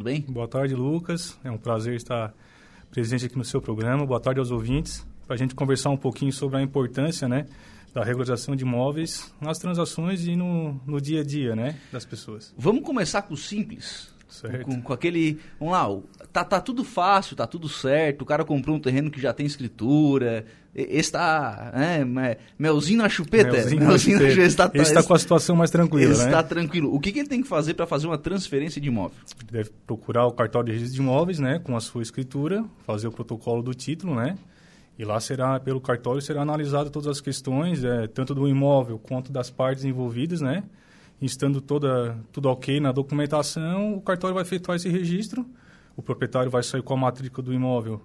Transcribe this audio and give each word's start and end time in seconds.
tudo 0.00 0.04
bem? 0.04 0.24
Boa 0.26 0.48
tarde, 0.48 0.74
Lucas. 0.74 1.38
É 1.44 1.50
um 1.50 1.58
prazer 1.58 1.94
estar 1.94 2.32
presente 2.90 3.26
aqui 3.26 3.36
no 3.36 3.44
seu 3.44 3.60
programa. 3.60 4.06
Boa 4.06 4.18
tarde 4.18 4.40
aos 4.40 4.50
ouvintes. 4.50 5.06
Para 5.26 5.34
a 5.34 5.38
gente 5.38 5.54
conversar 5.54 5.90
um 5.90 5.96
pouquinho 5.96 6.32
sobre 6.32 6.56
a 6.56 6.62
importância, 6.62 7.28
né, 7.28 7.44
da 7.92 8.02
regularização 8.02 8.56
de 8.56 8.64
imóveis 8.64 9.30
nas 9.38 9.58
transações 9.58 10.26
e 10.26 10.34
no, 10.34 10.80
no 10.86 11.02
dia 11.02 11.20
a 11.20 11.24
dia, 11.24 11.54
né, 11.54 11.78
das 11.92 12.06
pessoas. 12.06 12.54
Vamos 12.56 12.82
começar 12.82 13.20
com 13.20 13.34
o 13.34 13.36
simples. 13.36 14.10
Com, 14.64 14.80
com 14.80 14.92
aquele. 14.92 15.38
Vamos 15.58 15.74
lá, 15.74 16.26
tá, 16.32 16.44
tá 16.44 16.60
tudo 16.60 16.84
fácil, 16.84 17.34
tá 17.34 17.46
tudo 17.46 17.68
certo. 17.68 18.22
O 18.22 18.24
cara 18.24 18.44
comprou 18.44 18.76
um 18.76 18.80
terreno 18.80 19.10
que 19.10 19.20
já 19.20 19.32
tem 19.32 19.44
escritura. 19.44 20.44
Esse 20.74 21.12
tá. 21.12 21.72
Né, 21.74 22.36
melzinho 22.58 22.98
na 22.98 23.08
chupeta. 23.08 23.52
Melzinho, 23.52 23.86
melzinho 23.86 24.18
na 24.18 24.28
chupeta. 24.28 24.46
Está, 24.46 24.70
esse 24.72 24.90
está 24.92 25.02
com 25.02 25.14
a 25.14 25.18
situação 25.18 25.56
mais 25.56 25.70
tranquila. 25.70 26.12
Esse 26.12 26.22
né? 26.22 26.28
está 26.28 26.42
tranquilo. 26.42 26.94
O 26.94 27.00
que, 27.00 27.10
que 27.10 27.18
ele 27.18 27.28
tem 27.28 27.42
que 27.42 27.48
fazer 27.48 27.74
para 27.74 27.86
fazer 27.86 28.06
uma 28.06 28.18
transferência 28.18 28.80
de 28.80 28.88
imóvel? 28.88 29.18
Ele 29.40 29.50
deve 29.50 29.70
procurar 29.86 30.26
o 30.26 30.32
cartório 30.32 30.66
de 30.66 30.72
registro 30.72 30.94
de 30.94 31.02
imóveis, 31.02 31.38
né? 31.40 31.58
Com 31.58 31.76
a 31.76 31.80
sua 31.80 32.02
escritura, 32.02 32.64
fazer 32.86 33.08
o 33.08 33.12
protocolo 33.12 33.62
do 33.62 33.74
título, 33.74 34.14
né? 34.14 34.38
E 34.96 35.04
lá 35.04 35.18
será, 35.18 35.58
pelo 35.58 35.80
cartório, 35.80 36.20
será 36.20 36.42
analisado 36.42 36.90
todas 36.90 37.08
as 37.08 37.20
questões, 37.20 37.82
é, 37.82 38.06
tanto 38.06 38.34
do 38.34 38.46
imóvel 38.46 38.98
quanto 38.98 39.32
das 39.32 39.50
partes 39.50 39.84
envolvidas, 39.84 40.40
né? 40.40 40.62
Estando 41.26 41.60
toda, 41.60 42.16
tudo 42.32 42.48
ok 42.48 42.80
na 42.80 42.92
documentação, 42.92 43.94
o 43.94 44.00
cartório 44.00 44.34
vai 44.34 44.42
efetuar 44.42 44.76
esse 44.76 44.88
registro, 44.88 45.46
o 45.96 46.02
proprietário 46.02 46.50
vai 46.50 46.62
sair 46.62 46.82
com 46.82 46.94
a 46.94 46.96
matrícula 46.96 47.44
do 47.44 47.52
imóvel 47.52 48.00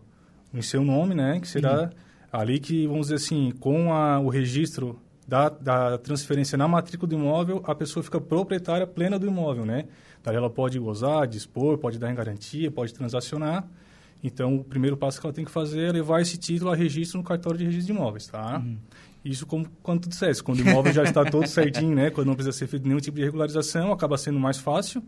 em 0.53 0.61
seu 0.61 0.83
nome, 0.83 1.15
né, 1.15 1.39
que 1.39 1.47
será 1.47 1.83
uhum. 1.83 1.89
ali 2.31 2.59
que, 2.59 2.88
vamos 2.88 3.07
dizer 3.07 3.15
assim, 3.15 3.51
com 3.59 3.93
a, 3.93 4.19
o 4.19 4.29
registro 4.29 4.99
da, 5.27 5.49
da 5.49 5.97
transferência 5.97 6.57
na 6.57 6.67
matrícula 6.67 7.09
do 7.09 7.15
imóvel, 7.15 7.63
a 7.65 7.73
pessoa 7.73 8.03
fica 8.03 8.21
proprietária 8.21 8.85
plena 8.85 9.17
do 9.17 9.25
imóvel, 9.25 9.66
né? 9.66 9.85
Daí 10.23 10.35
ela 10.35 10.49
pode 10.49 10.77
gozar, 10.79 11.27
dispor, 11.27 11.77
pode 11.77 11.97
dar 11.97 12.11
em 12.11 12.16
garantia, 12.16 12.71
pode 12.71 12.93
transacionar. 12.93 13.67
Então, 14.23 14.55
o 14.55 14.63
primeiro 14.63 14.97
passo 14.97 15.19
que 15.19 15.25
ela 15.25 15.33
tem 15.33 15.45
que 15.45 15.52
fazer 15.52 15.89
é 15.89 15.91
levar 15.91 16.22
esse 16.22 16.38
título 16.38 16.72
a 16.72 16.75
registro 16.75 17.19
no 17.19 17.23
cartório 17.23 17.59
de 17.59 17.66
registro 17.66 17.94
de 17.94 18.00
imóveis, 18.00 18.27
tá? 18.27 18.57
Uhum. 18.57 18.77
Isso 19.26 19.48
como 19.48 19.68
quando 19.81 20.02
tu 20.02 20.09
disseste, 20.09 20.44
quando 20.44 20.59
o 20.59 20.62
imóvel 20.62 20.94
já 20.94 21.02
está 21.04 21.26
todo 21.26 21.48
certinho, 21.48 21.95
né? 21.95 22.12
Quando 22.12 22.28
não 22.28 22.36
precisa 22.36 22.56
ser 22.56 22.68
feito 22.68 22.88
nenhum 22.88 23.00
tipo 23.00 23.18
de 23.18 23.23
regularização, 23.23 23.92
acaba 23.92 24.20
sendo 24.20 24.40
mais 24.40 24.59
fácil. 24.59 25.04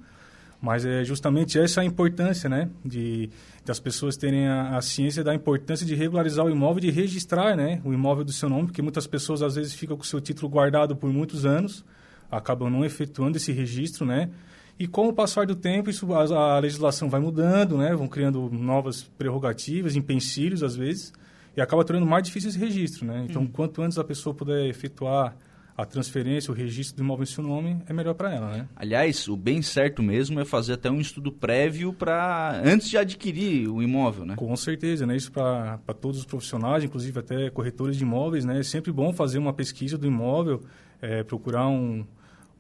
Mas 0.60 0.84
é 0.84 1.04
justamente 1.04 1.60
essa 1.60 1.82
a 1.82 1.86
importância, 1.86 2.50
né? 2.50 2.68
De, 2.84 3.30
das 3.64 3.80
pessoas 3.80 4.18
terem 4.18 4.48
a, 4.48 4.76
a, 4.76 4.82
ciência 4.82 5.24
da 5.24 5.36
importância 5.36 5.86
de 5.86 5.94
regularizar 5.94 6.44
o 6.44 6.50
imóvel, 6.50 6.82
de 6.82 6.90
registrar, 6.90 7.56
né? 7.56 7.80
O 7.86 7.94
imóvel 7.94 8.26
do 8.26 8.34
seu 8.34 8.50
nome, 8.50 8.66
porque 8.66 8.82
muitas 8.82 9.06
pessoas 9.06 9.44
às 9.44 9.54
vezes 9.54 9.76
ficam 9.76 9.96
com 9.96 10.02
o 10.02 10.06
seu 10.06 10.20
título 10.20 10.50
guardado 10.50 10.96
por 10.96 11.14
muitos 11.14 11.46
anos, 11.46 11.86
acabam 12.32 12.72
não 12.72 12.84
efetuando 12.84 13.38
esse 13.38 13.52
registro, 13.52 14.04
né? 14.04 14.32
E 14.80 14.88
com 14.88 15.08
o 15.08 15.14
passar 15.14 15.46
do 15.46 15.56
tempo, 15.56 15.92
isso, 15.92 16.12
a, 16.12 16.56
a 16.56 16.60
legislação 16.60 17.08
vai 17.08 17.20
mudando, 17.20 17.78
né? 17.78 17.94
Vão 17.94 18.08
criando 18.08 18.50
novas 18.50 19.04
prerrogativas, 19.04 19.96
empecilhos 19.96 20.64
às 20.64 20.76
vezes 20.76 21.14
e 21.58 21.62
acaba 21.62 21.84
tornando 21.84 22.06
mais 22.06 22.24
difícil 22.24 22.52
esse 22.52 22.60
registro, 22.60 23.04
né? 23.04 23.26
Então, 23.28 23.42
uhum. 23.42 23.48
quanto 23.48 23.82
antes 23.82 23.98
a 23.98 24.04
pessoa 24.04 24.34
puder 24.34 24.68
efetuar 24.68 25.36
a 25.76 25.86
transferência, 25.86 26.52
o 26.52 26.56
registro 26.56 26.98
do 26.98 27.04
imóvel 27.04 27.24
em 27.24 27.28
seu 27.28 27.44
nome, 27.44 27.82
é 27.88 27.94
melhor 27.94 28.14
para 28.14 28.34
ela, 28.34 28.52
né? 28.52 28.68
Aliás, 28.76 29.28
o 29.28 29.36
bem 29.36 29.62
certo 29.62 30.02
mesmo 30.02 30.40
é 30.40 30.46
fazer 30.46 30.74
até 30.74 30.90
um 30.90 31.00
estudo 31.00 31.32
prévio 31.32 31.94
para 31.94 32.62
antes 32.64 32.90
de 32.90 32.98
adquirir 32.98 33.68
o 33.70 33.82
imóvel, 33.82 34.26
né? 34.26 34.36
Com 34.36 34.56
certeza, 34.56 35.06
né? 35.06 35.16
Isso 35.16 35.32
para 35.32 35.78
todos 36.00 36.20
os 36.20 36.26
profissionais, 36.26 36.84
inclusive 36.84 37.20
até 37.20 37.50
corretores 37.50 37.98
de 37.98 38.04
imóveis, 38.04 38.46
né? 38.46 38.60
É 38.60 38.64
sempre 38.64 38.92
bom 38.92 39.12
fazer 39.12 39.40
uma 39.40 39.54
pesquisa 39.54 39.98
do 39.98 40.08
imóvel, 40.08 40.62
é, 41.02 41.24
procurar 41.24 41.68
um, 41.68 42.06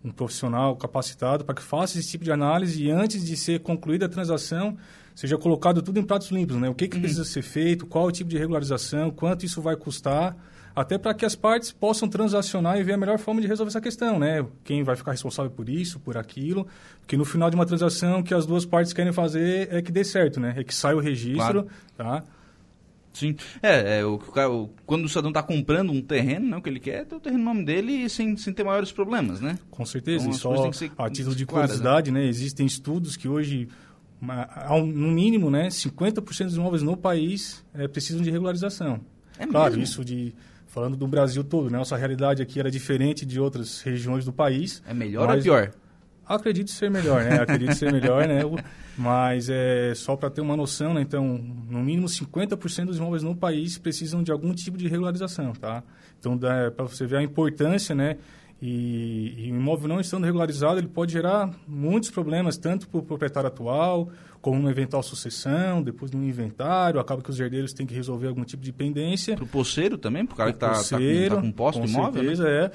um 0.03 0.11
profissional 0.11 0.75
capacitado 0.75 1.43
para 1.43 1.55
que 1.55 1.61
faça 1.61 1.97
esse 1.99 2.09
tipo 2.09 2.23
de 2.23 2.31
análise 2.31 2.83
e 2.83 2.91
antes 2.91 3.25
de 3.25 3.35
ser 3.35 3.59
concluída 3.59 4.05
a 4.05 4.09
transação, 4.09 4.77
seja 5.15 5.37
colocado 5.37 5.81
tudo 5.81 5.99
em 5.99 6.03
pratos 6.03 6.29
limpos, 6.29 6.55
né? 6.57 6.69
O 6.69 6.75
que, 6.75 6.87
que 6.87 6.95
uhum. 6.95 7.01
precisa 7.01 7.25
ser 7.25 7.41
feito, 7.41 7.85
qual 7.85 8.05
o 8.05 8.11
tipo 8.11 8.29
de 8.29 8.37
regularização, 8.37 9.09
quanto 9.09 9.45
isso 9.45 9.61
vai 9.61 9.75
custar, 9.75 10.35
até 10.75 10.95
para 10.95 11.11
que 11.11 11.25
as 11.25 11.35
partes 11.35 11.71
possam 11.71 12.07
transacionar 12.07 12.77
e 12.79 12.83
ver 12.83 12.93
a 12.93 12.97
melhor 12.97 13.17
forma 13.17 13.41
de 13.41 13.47
resolver 13.47 13.69
essa 13.69 13.81
questão, 13.81 14.19
né? 14.19 14.45
Quem 14.63 14.83
vai 14.83 14.95
ficar 14.95 15.11
responsável 15.11 15.49
por 15.49 15.67
isso, 15.67 15.99
por 15.99 16.17
aquilo, 16.17 16.67
porque 16.99 17.17
no 17.17 17.25
final 17.25 17.49
de 17.49 17.55
uma 17.55 17.65
transação 17.65 18.19
o 18.19 18.23
que 18.23 18.31
as 18.31 18.45
duas 18.45 18.63
partes 18.63 18.93
querem 18.93 19.11
fazer 19.11 19.73
é 19.73 19.81
que 19.81 19.91
dê 19.91 20.03
certo, 20.03 20.39
né? 20.39 20.53
É 20.55 20.63
que 20.63 20.75
saia 20.75 20.95
o 20.95 20.99
registro, 20.99 21.67
claro. 21.95 22.21
tá? 22.21 22.23
Sim. 23.17 23.35
É, 23.63 23.99
é 23.99 24.05
o, 24.05 24.15
o, 24.15 24.69
quando 24.85 25.05
o 25.05 25.09
cidadão 25.09 25.31
está 25.31 25.41
comprando 25.41 25.91
um 25.91 26.01
terreno, 26.01 26.49
né, 26.49 26.57
o 26.57 26.61
que 26.61 26.69
ele 26.69 26.79
quer 26.79 27.01
é 27.01 27.05
ter 27.05 27.15
o 27.15 27.19
terreno 27.19 27.43
no 27.43 27.45
nome 27.45 27.65
dele 27.65 28.07
sem, 28.09 28.37
sem 28.37 28.53
ter 28.53 28.63
maiores 28.63 28.91
problemas, 28.91 29.41
né? 29.41 29.57
Com 29.71 29.85
certeza. 29.85 30.25
Então, 30.25 30.69
e 30.69 30.73
só 30.73 30.93
a 30.97 31.09
título 31.09 31.35
de 31.35 31.45
claras, 31.45 31.71
curiosidade, 31.71 32.11
né? 32.11 32.21
né? 32.21 32.27
Existem 32.27 32.65
estudos 32.65 33.17
que 33.17 33.27
hoje 33.27 33.67
no 34.21 35.11
mínimo, 35.11 35.49
né, 35.49 35.67
50% 35.67 36.45
dos 36.45 36.55
imóveis 36.55 36.81
no 36.83 36.97
país 36.97 37.63
é, 37.73 37.87
precisam 37.87 38.21
de 38.21 38.31
regularização. 38.31 38.99
É 39.37 39.45
claro, 39.45 39.71
mesmo? 39.71 39.83
isso 39.83 40.05
de 40.05 40.33
falando 40.67 40.97
do 40.97 41.07
Brasil 41.07 41.43
todo, 41.43 41.69
né? 41.69 41.77
Nossa 41.77 41.95
realidade 41.95 42.41
aqui 42.41 42.59
era 42.59 42.69
diferente 42.69 43.25
de 43.25 43.39
outras 43.39 43.81
regiões 43.81 44.25
do 44.25 44.33
país. 44.33 44.81
É 44.87 44.93
melhor 44.93 45.29
ou 45.29 45.41
pior? 45.41 45.71
Acredito 46.27 46.71
ser 46.71 46.89
melhor, 46.91 47.23
né? 47.23 47.41
Acredito 47.41 47.73
ser 47.75 47.91
melhor, 47.91 48.27
né? 48.27 48.41
Mas 48.97 49.49
é 49.49 49.93
só 49.95 50.15
para 50.15 50.29
ter 50.29 50.41
uma 50.41 50.57
noção, 50.57 50.93
né? 50.93 51.01
Então, 51.01 51.37
no 51.69 51.79
mínimo 51.79 52.07
50% 52.07 52.85
dos 52.85 52.97
imóveis 52.97 53.23
no 53.23 53.35
país 53.35 53.77
precisam 53.77 54.21
de 54.21 54.31
algum 54.31 54.53
tipo 54.53 54.77
de 54.77 54.87
regularização, 54.87 55.53
tá? 55.53 55.83
Então, 56.19 56.37
para 56.37 56.85
você 56.85 57.05
ver 57.05 57.17
a 57.17 57.23
importância, 57.23 57.95
né? 57.95 58.17
E, 58.61 59.35
e, 59.37 59.51
o 59.51 59.55
imóvel 59.55 59.87
não 59.87 59.99
estando 59.99 60.23
regularizado, 60.23 60.79
ele 60.79 60.87
pode 60.87 61.13
gerar 61.13 61.51
muitos 61.67 62.09
problemas, 62.09 62.57
tanto 62.57 62.87
para 62.87 62.99
o 62.99 63.03
proprietário 63.03 63.47
atual, 63.47 64.09
como 64.41 64.59
uma 64.59 64.71
eventual 64.71 65.03
sucessão, 65.03 65.83
depois 65.83 66.09
de 66.09 66.17
um 66.17 66.23
inventário, 66.23 66.99
acaba 66.99 67.21
que 67.21 67.29
os 67.29 67.39
herdeiros 67.39 67.71
têm 67.71 67.85
que 67.85 67.93
resolver 67.93 68.27
algum 68.27 68.43
tipo 68.43 68.63
de 68.63 68.71
pendência. 68.71 69.35
Para 69.35 69.43
o 69.43 69.47
posseiro 69.47 69.97
também, 69.97 70.25
para 70.25 70.33
o 70.33 70.37
cara 70.37 70.51
que 70.51 70.57
está 70.57 70.71
tá 70.71 70.97
com, 70.97 71.35
tá 71.35 71.41
com 71.41 71.51
posse 71.51 71.79
com 71.79 71.85
de 71.85 71.91
imóvel? 71.91 72.13
Com 72.13 72.19
certeza, 72.19 72.43
né? 72.45 72.65
é. 72.65 72.71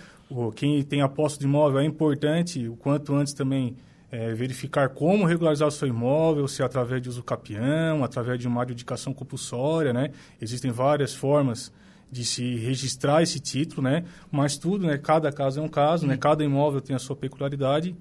Quem 0.54 0.82
tem 0.82 1.02
a 1.02 1.08
posse 1.08 1.38
de 1.38 1.44
imóvel 1.44 1.80
é 1.80 1.84
importante, 1.84 2.68
o 2.68 2.76
quanto 2.76 3.14
antes 3.14 3.32
também 3.32 3.76
é, 4.10 4.34
verificar 4.34 4.90
como 4.90 5.24
regularizar 5.24 5.66
o 5.66 5.70
seu 5.70 5.88
imóvel, 5.88 6.46
se 6.46 6.62
é 6.62 6.64
através 6.64 7.00
de 7.00 7.08
uso 7.08 7.22
capião, 7.22 8.04
através 8.04 8.38
de 8.38 8.46
uma 8.46 8.62
adjudicação 8.62 9.14
compulsória, 9.14 9.92
né? 9.92 10.10
Existem 10.40 10.70
várias 10.70 11.14
formas 11.14 11.72
de 12.10 12.24
se 12.26 12.56
registrar 12.56 13.22
esse 13.22 13.40
título, 13.40 13.82
né? 13.82 14.04
Mas 14.30 14.58
tudo, 14.58 14.86
né? 14.86 14.98
Cada 14.98 15.32
caso 15.32 15.60
é 15.60 15.62
um 15.62 15.68
caso, 15.68 16.06
né? 16.06 16.16
Cada 16.18 16.44
imóvel 16.44 16.82
tem 16.82 16.94
a 16.94 16.98
sua 16.98 17.16
peculiaridade. 17.16 17.96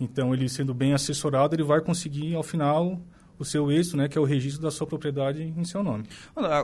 Então, 0.00 0.32
ele 0.32 0.48
sendo 0.48 0.72
bem 0.72 0.92
assessorado, 0.92 1.56
ele 1.56 1.64
vai 1.64 1.80
conseguir, 1.80 2.36
ao 2.36 2.44
final, 2.44 3.00
o 3.38 3.44
seu 3.44 3.70
êxito, 3.70 3.96
né, 3.96 4.08
que 4.08 4.16
é 4.16 4.20
o 4.20 4.24
registro 4.24 4.62
da 4.62 4.70
sua 4.70 4.86
propriedade 4.86 5.52
em 5.56 5.64
seu 5.64 5.82
nome. 5.82 6.04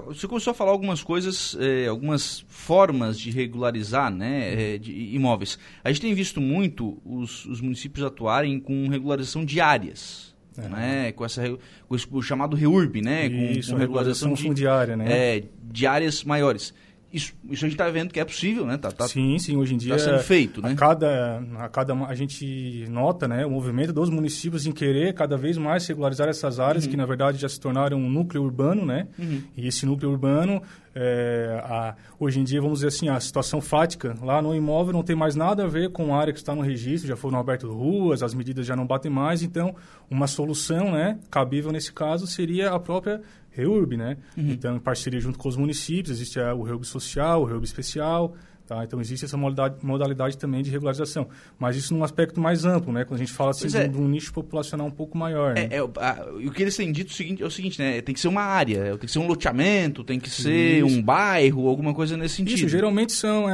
Você 0.06 0.26
começou 0.26 0.52
a 0.52 0.54
falar 0.54 0.70
algumas 0.70 1.02
coisas, 1.02 1.56
eh, 1.60 1.86
algumas 1.86 2.44
formas 2.48 3.18
de 3.18 3.30
regularizar 3.30 4.10
né, 4.10 4.74
eh, 4.74 4.78
de 4.78 4.92
imóveis. 5.14 5.58
A 5.84 5.90
gente 5.90 6.00
tem 6.00 6.14
visto 6.14 6.40
muito 6.40 6.98
os, 7.04 7.44
os 7.46 7.60
municípios 7.60 8.04
atuarem 8.04 8.58
com 8.58 8.88
regularização 8.88 9.44
de 9.44 9.60
áreas. 9.60 10.32
É. 10.58 10.68
Né, 10.68 11.12
com, 11.12 11.24
essa, 11.24 11.42
com 11.88 11.96
o 12.18 12.22
chamado 12.22 12.54
REURB, 12.54 13.00
né, 13.00 13.26
Isso, 13.26 13.70
com, 13.70 13.76
com 13.76 13.78
regularização, 13.78 13.78
regularização 13.78 14.34
de, 14.34 14.42
fundiária, 14.42 14.96
né? 14.98 15.06
É, 15.08 15.44
de 15.62 15.86
áreas 15.86 16.22
maiores. 16.24 16.74
Isso, 17.12 17.34
isso 17.50 17.64
a 17.64 17.68
gente 17.68 17.74
está 17.74 17.90
vendo 17.90 18.10
que 18.10 18.18
é 18.18 18.24
possível, 18.24 18.64
né? 18.64 18.78
Tá, 18.78 18.90
tá, 18.90 19.06
sim, 19.06 19.38
sim, 19.38 19.56
hoje 19.56 19.74
em 19.74 19.76
dia 19.76 19.94
está 19.94 20.10
sendo 20.10 20.22
feito, 20.22 20.62
né? 20.62 20.70
A 20.70 20.74
cada, 20.74 21.42
a 21.58 21.68
cada 21.68 21.94
a 21.94 22.14
gente 22.14 22.86
nota, 22.88 23.28
né, 23.28 23.44
o 23.44 23.50
movimento 23.50 23.92
dos 23.92 24.08
municípios 24.08 24.66
em 24.66 24.72
querer 24.72 25.12
cada 25.12 25.36
vez 25.36 25.58
mais 25.58 25.86
regularizar 25.86 26.28
essas 26.28 26.58
áreas 26.58 26.84
uhum. 26.84 26.90
que 26.90 26.96
na 26.96 27.04
verdade 27.04 27.38
já 27.38 27.48
se 27.48 27.60
tornaram 27.60 27.98
um 27.98 28.08
núcleo 28.08 28.42
urbano, 28.42 28.86
né? 28.86 29.08
Uhum. 29.18 29.42
E 29.56 29.66
esse 29.66 29.84
núcleo 29.84 30.10
urbano, 30.10 30.62
é, 30.94 31.60
a, 31.64 31.94
hoje 32.18 32.40
em 32.40 32.44
dia 32.44 32.60
vamos 32.60 32.78
dizer 32.78 32.88
assim, 32.88 33.08
a 33.08 33.18
situação 33.18 33.60
fática 33.60 34.14
lá 34.22 34.42
no 34.42 34.54
imóvel 34.54 34.92
não 34.92 35.02
tem 35.02 35.16
mais 35.16 35.34
nada 35.34 35.64
a 35.64 35.66
ver 35.66 35.90
com 35.90 36.14
a 36.14 36.18
área 36.18 36.32
que 36.32 36.38
está 36.38 36.54
no 36.54 36.60
registro, 36.62 37.08
já 37.08 37.16
foram 37.16 37.38
abertas 37.38 37.70
ruas, 37.70 38.22
as 38.22 38.34
medidas 38.34 38.66
já 38.66 38.76
não 38.76 38.86
batem 38.86 39.10
mais, 39.10 39.42
então 39.42 39.74
uma 40.10 40.26
solução, 40.26 40.92
né, 40.92 41.18
cabível 41.30 41.72
nesse 41.72 41.92
caso 41.92 42.26
seria 42.26 42.70
a 42.70 42.78
própria 42.78 43.20
REURB, 43.52 43.96
né? 43.96 44.16
Uhum. 44.36 44.50
Então, 44.50 44.76
em 44.76 44.80
parceria 44.80 45.20
junto 45.20 45.38
com 45.38 45.48
os 45.48 45.56
municípios, 45.56 46.10
existe 46.10 46.38
o 46.40 46.62
REURB 46.62 46.84
social, 46.84 47.42
o 47.42 47.44
REURB 47.44 47.64
especial, 47.64 48.34
tá? 48.66 48.84
Então, 48.84 49.00
existe 49.00 49.24
essa 49.24 49.36
modalidade, 49.36 49.84
modalidade, 49.84 50.38
também 50.38 50.62
de 50.62 50.70
regularização. 50.70 51.28
Mas 51.58 51.76
isso 51.76 51.94
num 51.94 52.04
aspecto 52.04 52.40
mais 52.40 52.64
amplo, 52.64 52.92
né? 52.92 53.04
Quando 53.04 53.20
a 53.20 53.24
gente 53.24 53.32
fala 53.32 53.50
assim, 53.50 53.66
é. 53.76 53.88
de, 53.88 53.96
um, 53.96 54.08
nicho 54.08 54.32
populacional 54.32 54.86
um 54.86 54.90
pouco 54.90 55.16
maior, 55.16 55.54
né? 55.54 55.68
É, 55.70 55.76
é, 55.76 55.80
a, 55.80 56.26
o 56.32 56.50
que 56.50 56.62
eles 56.62 56.76
têm 56.76 56.90
dito 56.92 57.10
é 57.10 57.12
o 57.12 57.16
seguinte, 57.16 57.42
é 57.42 57.46
o 57.46 57.50
seguinte, 57.50 57.78
né? 57.78 58.00
Tem 58.00 58.14
que 58.14 58.20
ser 58.20 58.28
uma 58.28 58.42
área, 58.42 58.96
tem 58.96 59.06
que 59.06 59.12
ser 59.12 59.18
um 59.18 59.26
loteamento, 59.26 60.04
tem 60.04 60.18
que 60.18 60.30
ser 60.30 60.84
isso. 60.84 60.86
um 60.86 61.02
bairro, 61.02 61.68
alguma 61.68 61.94
coisa 61.94 62.16
nesse 62.16 62.36
sentido. 62.36 62.58
Isso, 62.58 62.68
geralmente 62.68 63.12
são... 63.12 63.46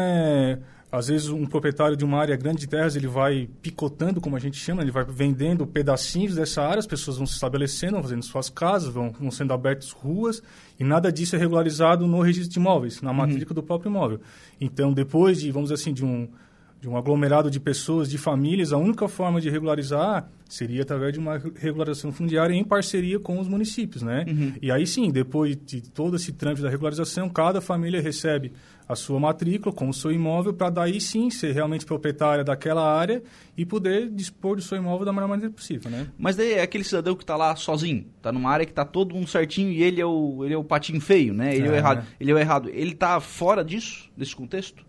Às 0.91 1.09
vezes 1.09 1.29
um 1.29 1.45
proprietário 1.45 1.97
de 1.97 2.05
uma 2.05 2.19
área 2.19 2.35
grande 2.35 2.61
de 2.61 2.67
terras, 2.67 2.97
ele 2.97 3.07
vai 3.07 3.47
picotando, 3.61 4.23
como 4.23 4.37
a 4.37 4.39
gente 4.39 4.57
chama, 4.57 4.81
ele 4.81 4.91
vai 4.91 5.05
vendendo 5.05 5.67
pedacinhos 5.67 6.35
dessa 6.35 6.63
área, 6.63 6.79
as 6.79 6.87
pessoas 6.87 7.19
vão 7.19 7.27
se 7.27 7.35
estabelecendo, 7.35 7.93
vão 7.93 8.03
fazendo 8.03 8.23
suas 8.23 8.49
casas, 8.49 8.93
vão, 8.93 9.13
vão 9.13 9.31
sendo 9.31 9.53
abertas 9.53 9.91
ruas, 9.91 10.43
e 10.81 10.85
nada 10.85 11.13
disso 11.13 11.37
é 11.37 11.39
regularizado 11.39 12.07
no 12.07 12.21
registro 12.23 12.53
de 12.53 12.59
imóveis, 12.59 13.03
na 13.03 13.11
uhum. 13.11 13.17
matrícula 13.17 13.51
uhum. 13.51 13.55
do 13.55 13.63
próprio 13.63 13.91
imóvel. 13.91 14.21
Então, 14.59 14.93
depois 14.93 15.41
de, 15.41 15.51
vamos 15.51 15.69
dizer 15.69 15.83
assim, 15.83 15.93
de 15.93 16.05
um 16.05 16.27
de 16.81 16.89
um 16.89 16.97
aglomerado 16.97 17.51
de 17.51 17.59
pessoas, 17.59 18.09
de 18.09 18.17
famílias, 18.17 18.73
a 18.73 18.77
única 18.77 19.09
forma 19.09 19.41
de 19.41 19.51
regularizar 19.51 20.29
seria 20.49 20.83
através 20.83 21.13
de 21.13 21.19
uma 21.19 21.37
regularização 21.57 22.13
fundiária 22.13 22.55
em 22.55 22.65
parceria 22.65 23.19
com 23.19 23.39
os 23.39 23.49
municípios, 23.49 24.03
né? 24.03 24.25
Uhum. 24.27 24.55
E 24.63 24.71
aí 24.71 24.87
sim, 24.87 25.11
depois 25.11 25.57
de 25.57 25.83
todo 25.83 26.17
esse 26.17 26.33
trâmite 26.33 26.63
da 26.63 26.71
regularização, 26.71 27.29
cada 27.29 27.61
família 27.61 28.01
recebe 28.01 28.53
a 28.89 28.95
sua 28.95 29.21
matrícula 29.21 29.75
como 29.75 29.93
seu 29.93 30.11
imóvel 30.11 30.55
para 30.55 30.71
daí 30.71 31.01
sim 31.01 31.29
ser 31.29 31.53
realmente 31.53 31.85
proprietária 31.85 32.43
daquela 32.43 32.83
área 32.83 33.23
e 33.57 33.67
poder 33.67 34.09
dispor 34.09 34.57
do 34.57 34.63
seu 34.63 34.79
imóvel 34.79 35.05
da 35.05 35.13
melhor 35.13 35.29
maneira 35.29 35.53
possível, 35.53 35.91
né? 35.91 36.07
Mas 36.17 36.37
daí 36.37 36.53
é 36.53 36.63
aquele 36.63 36.85
cidadão 36.85 37.15
que 37.15 37.25
está 37.25 37.37
lá 37.37 37.55
sozinho, 37.55 38.07
está 38.17 38.33
numa 38.33 38.51
área 38.51 38.65
que 38.65 38.73
está 38.73 38.85
todo 38.85 39.15
mundo 39.15 39.29
certinho 39.29 39.71
e 39.71 39.83
ele 39.83 40.01
é 40.01 40.07
o, 40.07 40.45
ele 40.45 40.55
é 40.55 40.57
o 40.57 40.65
patinho 40.65 41.01
feio, 41.01 41.35
né? 41.35 41.55
Ele 41.55 41.67
é, 41.67 41.71
é 41.71 41.73
o 41.73 41.75
errado. 41.75 42.07
Ele 42.19 42.31
é 42.31 42.35
o 42.35 42.39
errado. 42.39 42.69
Ele 42.71 42.93
está 42.93 43.21
fora 43.21 43.63
disso, 43.63 44.09
desse 44.17 44.35
contexto? 44.35 44.83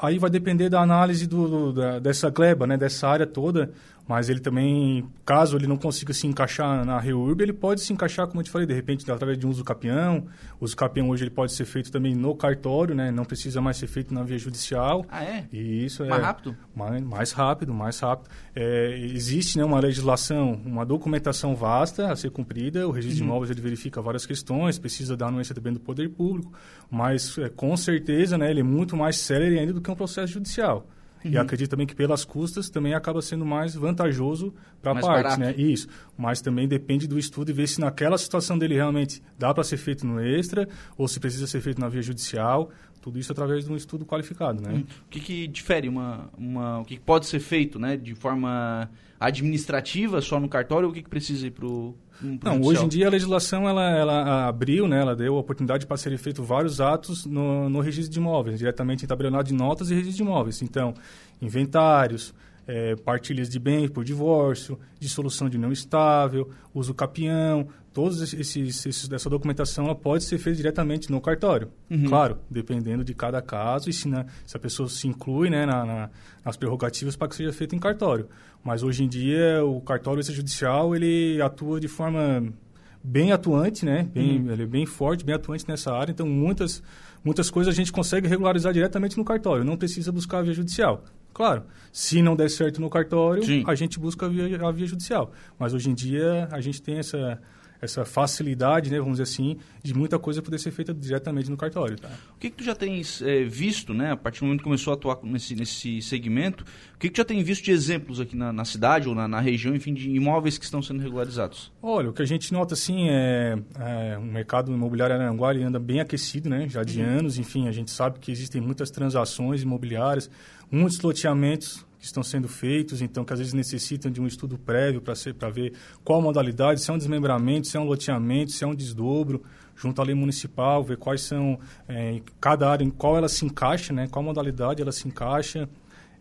Aí 0.00 0.18
vai 0.18 0.30
depender 0.30 0.68
da 0.68 0.80
análise 0.80 1.26
do, 1.26 1.48
do 1.48 1.72
da, 1.72 1.98
dessa 1.98 2.30
gleba, 2.30 2.66
né? 2.66 2.76
Dessa 2.76 3.08
área 3.08 3.26
toda 3.26 3.70
mas 4.08 4.30
ele 4.30 4.40
também, 4.40 5.06
caso 5.22 5.54
ele 5.54 5.66
não 5.66 5.76
consiga 5.76 6.14
se 6.14 6.26
encaixar 6.26 6.82
na 6.82 6.98
REURB, 6.98 7.42
ele 7.42 7.52
pode 7.52 7.82
se 7.82 7.92
encaixar, 7.92 8.26
como 8.26 8.40
eu 8.40 8.44
te 8.44 8.50
falei, 8.50 8.66
de 8.66 8.72
repente, 8.72 9.08
através 9.10 9.36
de 9.36 9.46
um 9.46 9.50
uso 9.50 9.62
capião. 9.62 10.26
O 10.58 10.64
uso 10.64 10.74
capião 10.74 11.10
hoje 11.10 11.24
ele 11.24 11.30
pode 11.30 11.52
ser 11.52 11.66
feito 11.66 11.92
também 11.92 12.14
no 12.14 12.34
cartório, 12.34 12.94
né? 12.94 13.10
Não 13.10 13.26
precisa 13.26 13.60
mais 13.60 13.76
ser 13.76 13.86
feito 13.86 14.14
na 14.14 14.22
via 14.22 14.38
judicial. 14.38 15.04
Ah, 15.10 15.22
é? 15.22 15.46
E 15.52 15.84
isso 15.84 16.06
mais 16.06 16.22
é... 16.22 16.24
rápido? 16.24 16.56
Mais, 16.74 17.02
mais 17.02 17.32
rápido, 17.32 17.74
mais 17.74 18.00
rápido. 18.00 18.30
É, 18.56 18.98
existe 18.98 19.58
né, 19.58 19.64
uma 19.64 19.78
legislação, 19.78 20.58
uma 20.64 20.86
documentação 20.86 21.54
vasta 21.54 22.10
a 22.10 22.16
ser 22.16 22.30
cumprida. 22.30 22.88
O 22.88 22.90
registro 22.90 23.20
uhum. 23.20 23.26
de 23.26 23.30
imóveis 23.30 23.50
ele 23.50 23.60
verifica 23.60 24.00
várias 24.00 24.24
questões, 24.24 24.78
precisa 24.78 25.18
da 25.18 25.26
anuência 25.26 25.54
também 25.54 25.74
do 25.74 25.80
poder 25.80 26.08
público, 26.08 26.50
mas 26.90 27.36
é, 27.36 27.50
com 27.50 27.76
certeza 27.76 28.38
né, 28.38 28.50
ele 28.50 28.60
é 28.60 28.64
muito 28.64 28.96
mais 28.96 29.18
célere 29.18 29.58
ainda 29.58 29.74
do 29.74 29.82
que 29.82 29.90
um 29.90 29.94
processo 29.94 30.32
judicial. 30.32 30.86
Uhum. 31.24 31.32
E 31.32 31.38
acredito 31.38 31.70
também 31.70 31.86
que 31.86 31.94
pelas 31.94 32.24
custas 32.24 32.70
também 32.70 32.94
acaba 32.94 33.20
sendo 33.20 33.44
mais 33.44 33.74
vantajoso 33.74 34.54
para 34.82 34.92
a 34.92 35.00
parte, 35.00 35.40
né? 35.40 35.54
Isso. 35.56 35.88
Mas 36.16 36.40
também 36.40 36.68
depende 36.68 37.06
do 37.06 37.18
estudo 37.18 37.50
e 37.50 37.52
ver 37.52 37.66
se 37.66 37.80
naquela 37.80 38.16
situação 38.18 38.58
dele 38.58 38.74
realmente 38.74 39.22
dá 39.38 39.52
para 39.52 39.64
ser 39.64 39.76
feito 39.76 40.06
no 40.06 40.20
extra 40.20 40.68
ou 40.96 41.08
se 41.08 41.18
precisa 41.20 41.46
ser 41.46 41.60
feito 41.60 41.80
na 41.80 41.88
via 41.88 42.02
judicial. 42.02 42.70
Tudo 43.00 43.18
isso 43.18 43.32
através 43.32 43.64
de 43.64 43.72
um 43.72 43.76
estudo 43.76 44.04
qualificado, 44.04 44.60
né? 44.60 44.72
Uhum. 44.72 44.80
O 44.80 45.08
que, 45.10 45.20
que 45.20 45.46
difere 45.46 45.88
uma, 45.88 46.30
uma, 46.36 46.80
o 46.80 46.84
que 46.84 46.98
pode 46.98 47.26
ser 47.26 47.40
feito, 47.40 47.78
né, 47.78 47.96
de 47.96 48.14
forma 48.14 48.90
administrativa 49.18 50.20
só 50.20 50.38
no 50.38 50.48
cartório 50.48 50.86
ou 50.86 50.92
o 50.92 50.94
que, 50.94 51.02
que 51.02 51.08
precisa 51.08 51.46
ir 51.46 51.50
para 51.50 51.66
o 51.66 51.96
não, 52.20 52.60
hoje 52.62 52.84
em 52.84 52.88
dia 52.88 53.06
a 53.06 53.10
legislação 53.10 53.68
ela, 53.68 53.90
ela 53.90 54.48
abriu, 54.48 54.88
né, 54.88 55.00
ela 55.00 55.14
deu 55.14 55.36
a 55.36 55.38
oportunidade 55.38 55.86
para 55.86 55.96
serem 55.96 56.18
feitos 56.18 56.46
vários 56.46 56.80
atos 56.80 57.24
no, 57.24 57.68
no 57.68 57.80
registro 57.80 58.12
de 58.12 58.18
imóveis, 58.18 58.58
diretamente 58.58 59.04
em 59.04 59.08
tabelionado 59.08 59.48
de 59.48 59.54
notas 59.54 59.90
e 59.90 59.94
registro 59.94 60.16
de 60.16 60.22
imóveis. 60.22 60.60
Então, 60.60 60.94
inventários, 61.40 62.34
é, 62.66 62.96
partilhas 62.96 63.48
de 63.48 63.58
bens 63.58 63.88
por 63.88 64.04
divórcio, 64.04 64.78
dissolução 64.98 65.48
de 65.48 65.56
união 65.56 65.70
estável, 65.70 66.50
uso 66.74 66.92
capião, 66.92 67.68
todos 67.98 68.22
esses, 68.22 68.86
esses 68.86 69.10
essa 69.10 69.28
documentação 69.28 69.86
ela 69.86 69.94
pode 69.94 70.22
ser 70.22 70.38
feita 70.38 70.56
diretamente 70.56 71.10
no 71.10 71.20
cartório. 71.20 71.68
Uhum. 71.90 72.04
Claro, 72.04 72.38
dependendo 72.48 73.02
de 73.02 73.12
cada 73.12 73.42
caso 73.42 73.90
e 73.90 73.92
se, 73.92 74.06
na, 74.06 74.24
se 74.46 74.56
a 74.56 74.60
pessoa 74.60 74.88
se 74.88 75.08
inclui 75.08 75.50
né, 75.50 75.66
na, 75.66 75.84
na, 75.84 76.10
nas 76.44 76.56
prerrogativas 76.56 77.16
para 77.16 77.26
que 77.26 77.34
seja 77.34 77.52
feito 77.52 77.74
em 77.74 77.78
cartório. 77.80 78.28
Mas 78.62 78.84
hoje 78.84 79.02
em 79.02 79.08
dia 79.08 79.64
o 79.64 79.80
cartório 79.80 80.22
judicial 80.22 80.94
ele 80.94 81.42
atua 81.42 81.80
de 81.80 81.88
forma 81.88 82.54
bem 83.02 83.32
atuante, 83.32 83.84
né? 83.84 84.08
Bem, 84.14 84.42
uhum. 84.42 84.52
Ele 84.52 84.62
é 84.62 84.66
bem 84.66 84.86
forte, 84.86 85.24
bem 85.24 85.34
atuante 85.34 85.64
nessa 85.66 85.92
área. 85.92 86.12
Então 86.12 86.24
muitas 86.28 86.80
muitas 87.24 87.50
coisas 87.50 87.74
a 87.74 87.76
gente 87.76 87.90
consegue 87.90 88.28
regularizar 88.28 88.72
diretamente 88.72 89.18
no 89.18 89.24
cartório. 89.24 89.64
Não 89.64 89.76
precisa 89.76 90.12
buscar 90.12 90.38
a 90.38 90.42
via 90.42 90.54
judicial. 90.54 91.02
Claro, 91.34 91.64
se 91.92 92.22
não 92.22 92.36
der 92.36 92.48
certo 92.48 92.80
no 92.80 92.88
cartório, 92.88 93.44
Sim. 93.44 93.64
a 93.66 93.74
gente 93.74 93.98
busca 93.98 94.26
a 94.26 94.28
via, 94.28 94.64
a 94.64 94.70
via 94.70 94.86
judicial. 94.86 95.32
Mas 95.58 95.74
hoje 95.74 95.90
em 95.90 95.94
dia 95.94 96.48
a 96.52 96.60
gente 96.60 96.80
tem 96.80 96.98
essa, 96.98 97.40
essa 97.80 98.04
facilidade, 98.04 98.90
né, 98.90 98.98
vamos 98.98 99.18
dizer 99.18 99.24
assim, 99.24 99.56
de 99.82 99.94
muita 99.94 100.18
coisa 100.18 100.42
poder 100.42 100.58
ser 100.58 100.70
feita 100.70 100.92
diretamente 100.92 101.50
no 101.50 101.56
cartório. 101.56 101.96
Tá? 101.96 102.08
O 102.34 102.38
que, 102.38 102.50
que 102.50 102.56
tu 102.56 102.64
já 102.64 102.74
tens 102.74 103.22
é, 103.22 103.44
visto, 103.44 103.94
né, 103.94 104.12
a 104.12 104.16
partir 104.16 104.40
do 104.40 104.46
momento 104.46 104.60
que 104.60 104.64
começou 104.64 104.92
a 104.92 104.94
atuar 104.94 105.18
nesse, 105.22 105.54
nesse 105.54 106.02
segmento, 106.02 106.64
o 106.94 106.98
que, 106.98 107.08
que 107.08 107.14
tu 107.14 107.18
já 107.18 107.24
tem 107.24 107.42
visto 107.42 107.64
de 107.64 107.70
exemplos 107.70 108.20
aqui 108.20 108.36
na, 108.36 108.52
na 108.52 108.64
cidade 108.64 109.08
ou 109.08 109.14
na, 109.14 109.28
na, 109.28 109.40
região, 109.40 109.74
enfim, 109.74 109.94
de 109.94 110.10
imóveis 110.10 110.58
que 110.58 110.64
estão 110.64 110.82
sendo 110.82 111.00
regularizados? 111.00 111.72
Olha, 111.82 112.10
o 112.10 112.12
que 112.12 112.22
a 112.22 112.26
gente 112.26 112.52
nota, 112.52 112.74
assim, 112.74 113.08
é, 113.08 113.56
é 113.78 114.18
o 114.18 114.22
mercado 114.22 114.72
imobiliário 114.72 115.14
Aranguá 115.14 115.52
anda 115.52 115.78
bem 115.78 116.00
aquecido, 116.00 116.48
né, 116.48 116.68
já 116.68 116.82
de 116.82 117.00
uhum. 117.00 117.18
anos, 117.18 117.38
enfim, 117.38 117.68
a 117.68 117.72
gente 117.72 117.90
sabe 117.90 118.18
que 118.18 118.30
existem 118.30 118.60
muitas 118.60 118.90
transações 118.90 119.62
imobiliárias, 119.62 120.30
muitos 120.70 121.00
loteamentos 121.00 121.86
que 121.98 122.04
estão 122.04 122.22
sendo 122.22 122.48
feitos, 122.48 123.02
então 123.02 123.24
que 123.24 123.32
às 123.32 123.38
vezes 123.38 123.52
necessitam 123.52 124.10
de 124.10 124.20
um 124.20 124.26
estudo 124.26 124.56
prévio 124.56 125.00
para 125.02 125.50
ver 125.50 125.72
qual 126.04 126.22
modalidade, 126.22 126.80
se 126.80 126.90
é 126.90 126.94
um 126.94 126.98
desmembramento, 126.98 127.66
se 127.66 127.76
é 127.76 127.80
um 127.80 127.84
loteamento, 127.84 128.52
se 128.52 128.62
é 128.62 128.66
um 128.66 128.74
desdobro, 128.74 129.42
junto 129.74 130.00
à 130.00 130.04
lei 130.04 130.14
municipal, 130.14 130.82
ver 130.82 130.96
quais 130.96 131.22
são, 131.22 131.58
é, 131.88 132.20
cada 132.40 132.70
área, 132.70 132.84
em 132.84 132.90
qual 132.90 133.16
ela 133.16 133.28
se 133.28 133.44
encaixa, 133.44 133.92
né, 133.92 134.06
qual 134.08 134.22
modalidade 134.22 134.80
ela 134.80 134.92
se 134.92 135.08
encaixa. 135.08 135.68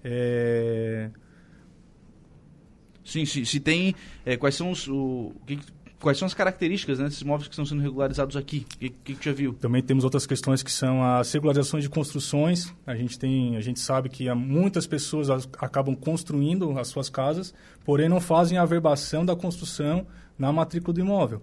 É... 0.03 1.09
Sim, 3.03 3.25
se, 3.25 3.45
se 3.45 3.59
tem, 3.59 3.95
é, 4.25 4.35
quais 4.35 4.55
são 4.55 4.71
os, 4.71 4.87
o, 4.87 5.33
Quais 5.99 6.17
são 6.17 6.27
as 6.27 6.33
características 6.33 6.99
né, 6.99 7.05
desses 7.05 7.21
imóveis 7.21 7.47
que 7.47 7.53
estão 7.53 7.65
sendo 7.65 7.81
regularizados 7.81 8.37
aqui? 8.37 8.65
O 8.75 8.77
que, 8.77 8.89
que, 8.89 9.15
que 9.15 9.25
já 9.25 9.33
viu? 9.33 9.53
Também 9.53 9.81
temos 9.81 10.03
outras 10.03 10.27
questões 10.27 10.61
que 10.61 10.71
são 10.71 11.03
as 11.03 11.31
regularizações 11.31 11.83
de 11.83 11.89
construções. 11.89 12.71
A 12.85 12.95
gente, 12.95 13.17
tem, 13.17 13.57
a 13.57 13.61
gente 13.61 13.79
sabe 13.79 14.07
que 14.07 14.31
muitas 14.35 14.85
pessoas 14.85 15.29
acabam 15.57 15.95
construindo 15.95 16.77
as 16.77 16.87
suas 16.87 17.09
casas, 17.09 17.53
porém 17.83 18.07
não 18.07 18.21
fazem 18.21 18.59
a 18.59 18.61
averbação 18.61 19.25
da 19.25 19.35
construção 19.35 20.05
na 20.37 20.51
matrícula 20.51 20.93
do 20.93 20.99
imóvel. 20.99 21.41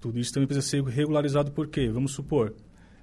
Tudo 0.00 0.20
isso 0.20 0.32
também 0.32 0.46
precisa 0.46 0.66
ser 0.66 0.84
regularizado 0.84 1.50
por 1.50 1.66
quê? 1.66 1.88
Vamos 1.88 2.12
supor, 2.12 2.54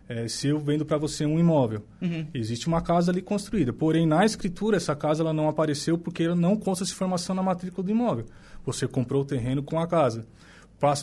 é, 0.08 0.28
se 0.28 0.48
eu 0.48 0.60
vendo 0.60 0.86
para 0.86 0.98
você 0.98 1.26
um 1.26 1.40
imóvel, 1.40 1.84
uhum. 2.02 2.28
existe 2.34 2.68
uma 2.68 2.82
casa 2.82 3.12
ali 3.12 3.22
construída, 3.22 3.74
porém 3.74 4.06
na 4.06 4.24
escritura 4.26 4.78
essa 4.78 4.96
casa 4.96 5.24
ela 5.24 5.34
não 5.34 5.50
apareceu 5.50 5.98
porque 5.98 6.28
não 6.30 6.56
consta 6.56 6.84
essa 6.84 6.94
informação 6.94 7.36
na 7.36 7.44
matrícula 7.44 7.84
do 7.84 7.92
imóvel. 7.92 8.26
Você 8.66 8.88
comprou 8.88 9.24
o 9.24 9.26
terreno 9.26 9.64
com 9.64 9.80
a 9.80 9.88
casa 9.88 10.26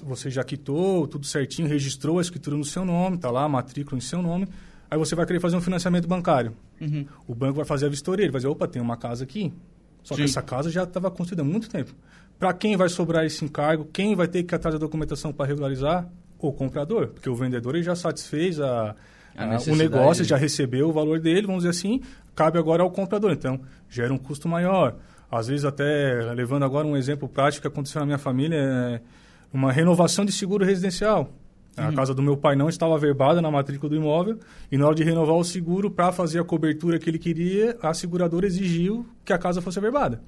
você 0.05 0.31
já 0.31 0.45
quitou, 0.45 1.07
tudo 1.07 1.27
certinho, 1.27 1.69
registrou 1.69 2.19
a 2.19 2.23
escritura 2.23 2.57
no 2.57 2.65
seu 2.65 2.85
nome, 2.85 3.17
está 3.17 3.31
lá 3.31 3.45
a 3.45 3.49
matrícula 3.49 3.97
em 3.97 4.01
seu 4.01 4.21
nome, 4.21 4.47
aí 4.91 4.99
você 4.99 5.15
vai 5.15 5.27
querer 5.27 5.41
fazer 5.41 5.57
um 5.57 5.61
financiamento 5.61 6.07
bancário. 6.07 6.55
Uhum. 6.81 7.07
O 7.27 7.35
banco 7.35 7.55
vai 7.55 7.65
fazer 7.65 7.87
a 7.87 7.89
vistoria, 7.89 8.25
ele 8.25 8.33
vai 8.33 8.41
dizer, 8.41 8.49
opa, 8.49 8.69
tem 8.69 8.81
uma 8.81 8.97
casa 8.97 9.25
aqui, 9.25 9.53
só 10.03 10.15
Sim. 10.15 10.23
que 10.23 10.29
essa 10.29 10.43
casa 10.43 10.71
já 10.71 10.85
estava 10.85 11.11
construída 11.11 11.43
há 11.43 11.45
muito 11.45 11.69
tempo. 11.69 11.95
Para 12.39 12.53
quem 12.55 12.77
vai 12.77 12.89
sobrar 12.89 13.25
esse 13.25 13.45
encargo? 13.45 13.87
Quem 13.93 14.17
vai 14.17 14.27
ter 14.27 14.43
que 14.43 14.55
atrás 14.55 14.75
da 14.75 14.79
documentação 14.79 15.33
para 15.33 15.47
regularizar? 15.47 16.09
O 16.39 16.51
comprador, 16.53 17.09
porque 17.09 17.29
o 17.29 17.35
vendedor 17.35 17.75
ele 17.75 17.85
já 17.85 17.95
satisfez 17.95 18.59
a, 18.59 18.97
a, 19.37 19.57
a 19.57 19.61
o 19.61 19.77
negócio, 19.77 20.25
já 20.25 20.39
recebeu 20.39 20.89
o 20.89 20.93
valor 20.93 21.21
dele, 21.21 21.47
vamos 21.47 21.65
dizer 21.65 21.69
assim, 21.69 22.01
cabe 22.35 22.59
agora 22.59 22.83
ao 22.83 22.91
comprador. 22.91 23.31
Então, 23.33 23.61
gera 23.91 24.11
um 24.11 24.17
custo 24.17 24.49
maior. 24.49 24.97
Às 25.31 25.49
vezes, 25.49 25.67
até 25.67 26.33
levando 26.35 26.65
agora 26.65 26.87
um 26.87 26.97
exemplo 26.97 27.29
prático 27.29 27.61
que 27.61 27.69
aconteceu 27.69 28.01
na 28.01 28.07
minha 28.07 28.17
família, 28.17 28.57
é, 28.57 29.01
uma 29.53 29.73
renovação 29.73 30.25
de 30.25 30.33
seguro 30.33 30.65
residencial. 30.65 31.33
A 31.77 31.89
uhum. 31.89 31.95
casa 31.95 32.13
do 32.13 32.23
meu 32.23 32.37
pai 32.37 32.57
não 32.57 32.69
estava 32.69 32.95
averbada 32.95 33.41
na 33.41 33.51
matrícula 33.51 33.89
do 33.89 33.97
imóvel 33.97 34.39
e 34.71 34.77
na 34.77 34.87
hora 34.87 34.95
de 34.95 35.05
renovar 35.05 35.37
o 35.37 35.45
seguro, 35.45 35.91
para 35.91 36.13
fazer 36.13 36.41
a 36.41 36.45
cobertura 36.45 36.99
que 36.99 37.09
ele 37.09 37.19
queria, 37.19 37.77
a 37.81 37.95
seguradora 37.95 38.47
exigiu 38.47 39.07
que 39.25 39.33
a 39.33 39.39
casa 39.39 39.63
fosse 39.63 39.79
averbada. 39.79 40.21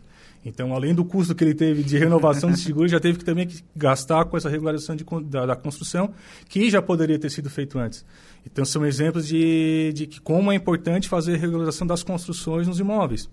Então, 0.44 0.74
além 0.74 0.92
do 0.92 1.04
custo 1.04 1.34
que 1.34 1.44
ele 1.44 1.54
teve 1.54 1.84
de 1.84 1.96
renovação 1.96 2.50
de 2.50 2.58
seguro, 2.58 2.88
já 2.88 2.98
teve 2.98 3.18
que 3.18 3.24
também 3.24 3.48
gastar 3.76 4.24
com 4.24 4.36
essa 4.36 4.48
regularização 4.48 4.96
de, 4.96 5.04
da, 5.24 5.46
da, 5.46 5.56
construção, 5.56 6.12
que 6.48 6.68
já 6.68 6.82
poderia 6.82 7.18
ter 7.18 7.30
sido 7.30 7.48
feito 7.48 7.78
antes. 7.78 8.04
Então, 8.44 8.64
são 8.64 8.84
exemplos 8.84 9.26
de, 9.26 9.92
de 9.94 10.06
que 10.06 10.20
como 10.20 10.50
é 10.50 10.54
importante 10.54 11.08
fazer 11.08 11.34
a 11.34 11.38
regularização 11.38 11.86
das 11.86 12.02
construções 12.02 12.66
nos 12.66 12.80
imóveis. 12.80 13.28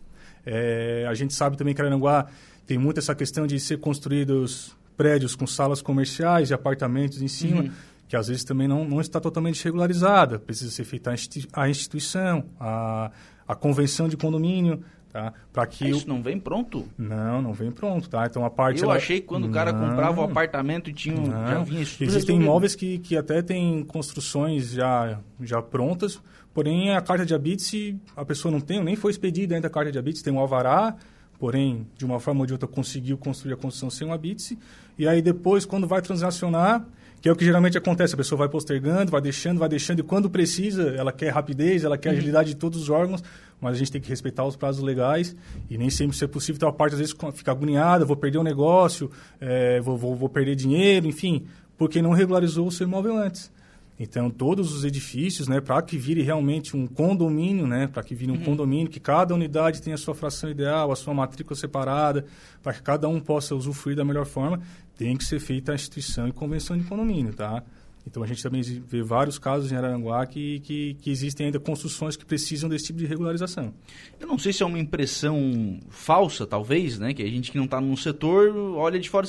É, 0.46 1.06
a 1.10 1.14
gente 1.16 1.34
sabe 1.34 1.58
também 1.58 1.74
que 1.74 1.82
Aranguá 1.82 2.28
tem 2.68 2.78
muito 2.78 3.00
essa 3.00 3.16
questão 3.16 3.48
de 3.48 3.60
ser 3.60 3.80
construídos 3.80 4.78
prédios 5.00 5.34
com 5.34 5.48
salas 5.48 5.82
comerciais 5.82 6.50
e 6.50 6.54
apartamentos 6.54 7.22
em 7.22 7.28
cima, 7.30 7.62
uhum. 7.62 7.72
que 8.06 8.18
às 8.18 8.28
vezes 8.28 8.44
também 8.44 8.68
não, 8.68 8.84
não 8.84 9.00
está 9.00 9.18
totalmente 9.18 9.64
regularizada. 9.64 10.38
Precisa 10.38 10.70
ser 10.70 10.84
feita 10.84 11.16
a 11.54 11.70
instituição, 11.70 12.44
a, 12.60 13.10
a 13.48 13.56
convenção 13.56 14.10
de 14.10 14.18
condomínio, 14.18 14.84
tá? 15.10 15.32
Para 15.54 15.66
que 15.68 15.86
ah, 15.86 15.90
isso 15.90 16.04
o... 16.06 16.10
não 16.10 16.22
vem 16.22 16.38
pronto? 16.38 16.86
Não, 16.98 17.42
não 17.42 17.54
vem 17.54 17.72
pronto, 17.72 18.10
tá? 18.10 18.26
Então 18.26 18.44
a 18.44 18.50
parte 18.50 18.82
Eu 18.82 18.90
ela... 18.90 18.98
achei 18.98 19.22
que 19.22 19.28
quando 19.28 19.44
não, 19.44 19.52
o 19.52 19.54
cara 19.54 19.72
comprava 19.72 20.20
o 20.20 20.24
apartamento 20.26 20.92
tinha 20.92 21.18
um, 21.18 21.28
já 21.28 21.64
vinha 21.64 21.82
Existem 21.82 22.36
imóveis 22.36 22.76
que, 22.76 23.00
que 23.00 23.16
até 23.16 23.42
têm 23.42 23.86
construções 23.86 24.72
já 24.72 25.18
já 25.40 25.62
prontas, 25.62 26.22
porém 26.54 26.94
a 26.94 27.00
carta 27.00 27.26
de 27.26 27.34
habite 27.34 27.98
a 28.18 28.26
pessoa 28.26 28.52
não 28.52 28.60
tem, 28.60 28.84
nem 28.84 28.98
foi 28.98 29.12
expedida 29.12 29.56
ainda 29.56 29.68
a 29.68 29.72
carta 29.72 29.94
de 29.94 29.98
habite, 29.98 30.22
tem 30.22 30.34
um 30.34 30.40
alvará, 30.40 30.98
porém, 31.40 31.88
de 31.98 32.06
uma 32.06 32.20
forma 32.20 32.42
ou 32.42 32.46
de 32.46 32.54
outra, 32.54 32.68
conseguiu 32.68 33.18
construir 33.18 33.54
a 33.54 33.58
construção 33.58 33.90
sem 33.90 34.08
o 34.08 34.12
habite. 34.12 34.60
E 34.98 35.08
aí 35.08 35.22
depois, 35.22 35.66
quando 35.66 35.88
vai 35.88 36.02
transacionar, 36.02 36.86
que 37.22 37.28
é 37.28 37.32
o 37.32 37.36
que 37.36 37.44
geralmente 37.44 37.78
acontece, 37.78 38.14
a 38.14 38.18
pessoa 38.18 38.40
vai 38.40 38.50
postergando, 38.50 39.12
vai 39.12 39.22
deixando, 39.22 39.58
vai 39.58 39.68
deixando, 39.68 40.00
e 40.00 40.04
quando 40.04 40.30
precisa, 40.30 40.90
ela 40.96 41.12
quer 41.12 41.30
rapidez, 41.30 41.84
ela 41.84 41.98
quer 41.98 42.10
uhum. 42.10 42.18
agilidade 42.18 42.50
de 42.50 42.56
todos 42.56 42.82
os 42.82 42.90
órgãos, 42.90 43.24
mas 43.60 43.76
a 43.76 43.78
gente 43.78 43.92
tem 43.92 44.02
que 44.02 44.10
respeitar 44.10 44.46
os 44.46 44.56
prazos 44.56 44.84
legais 44.84 45.36
e 45.70 45.78
nem 45.78 45.90
sempre 45.90 46.16
isso 46.16 46.24
é 46.24 46.28
possível. 46.28 46.58
Então, 46.58 46.70
a 46.70 46.74
parte, 46.74 46.94
às 46.94 47.00
vezes, 47.00 47.16
fica 47.34 47.52
agoniada, 47.52 48.06
vou 48.06 48.16
perder 48.16 48.38
o 48.38 48.42
um 48.42 48.44
negócio, 48.44 49.10
é, 49.40 49.82
vou, 49.82 49.98
vou, 49.98 50.16
vou 50.16 50.30
perder 50.30 50.56
dinheiro, 50.56 51.08
enfim, 51.08 51.46
porque 51.78 52.02
não 52.02 52.12
regularizou 52.12 52.68
o 52.68 52.72
seu 52.72 52.88
imóvel 52.88 53.18
antes. 53.18 53.52
Então, 54.00 54.30
todos 54.30 54.74
os 54.74 54.86
edifícios, 54.86 55.50
né, 55.50 55.60
para 55.60 55.82
que 55.82 55.98
vire 55.98 56.22
realmente 56.22 56.76
um 56.78 56.88
condomínio, 56.88 57.68
né, 57.68 57.86
para 57.86 58.02
que 58.02 58.16
vire 58.16 58.32
um 58.32 58.36
uhum. 58.36 58.46
condomínio, 58.46 58.90
que 58.90 59.00
cada 59.00 59.36
unidade 59.36 59.82
tenha 59.82 59.96
a 59.96 59.98
sua 59.98 60.16
fração 60.16 60.50
ideal, 60.50 60.90
a 60.90 60.96
sua 60.96 61.14
matrícula 61.14 61.60
separada, 61.60 62.26
para 62.64 62.72
que 62.72 62.82
cada 62.82 63.10
um 63.10 63.20
possa 63.20 63.54
usufruir 63.54 63.98
da 63.98 64.06
melhor 64.06 64.26
forma, 64.26 64.62
tem 64.96 65.18
que 65.18 65.26
ser 65.26 65.42
feita 65.42 65.74
a 65.74 65.76
instituição 65.76 66.30
e 66.30 66.32
convenção 66.32 66.78
de 66.78 66.86
condomínio, 66.86 67.34
tá? 67.34 67.62
Então, 68.08 68.24
a 68.24 68.26
gente 68.26 68.42
também 68.42 68.62
vê 68.62 69.04
vários 69.04 69.38
casos 69.38 69.72
em 69.72 69.76
Araranguá 69.76 70.26
que, 70.26 70.62
que, 70.62 70.94
que, 70.96 71.12
existem 71.12 71.48
ainda 71.48 71.60
construções 71.60 72.16
que 72.16 72.26
precisam 72.26 72.70
desse 72.70 72.88
tipo 72.88 73.00
de 73.00 73.06
regularização. 73.06 73.74
Eu 74.18 74.28
não 74.28 74.38
sei 74.38 74.54
se 74.54 74.64
é 74.64 74.66
uma 74.66 74.80
impressão 74.80 75.80
falsa, 75.90 76.48
talvez, 76.48 76.98
né? 76.98 77.14
Que 77.14 77.22
a 77.22 77.28
gente 77.28 77.52
que 77.52 77.58
não 77.58 77.66
está 77.66 77.82
no 77.82 77.96
setor 77.98 78.56
olha 78.76 78.98
de 78.98 79.10
fora... 79.10 79.28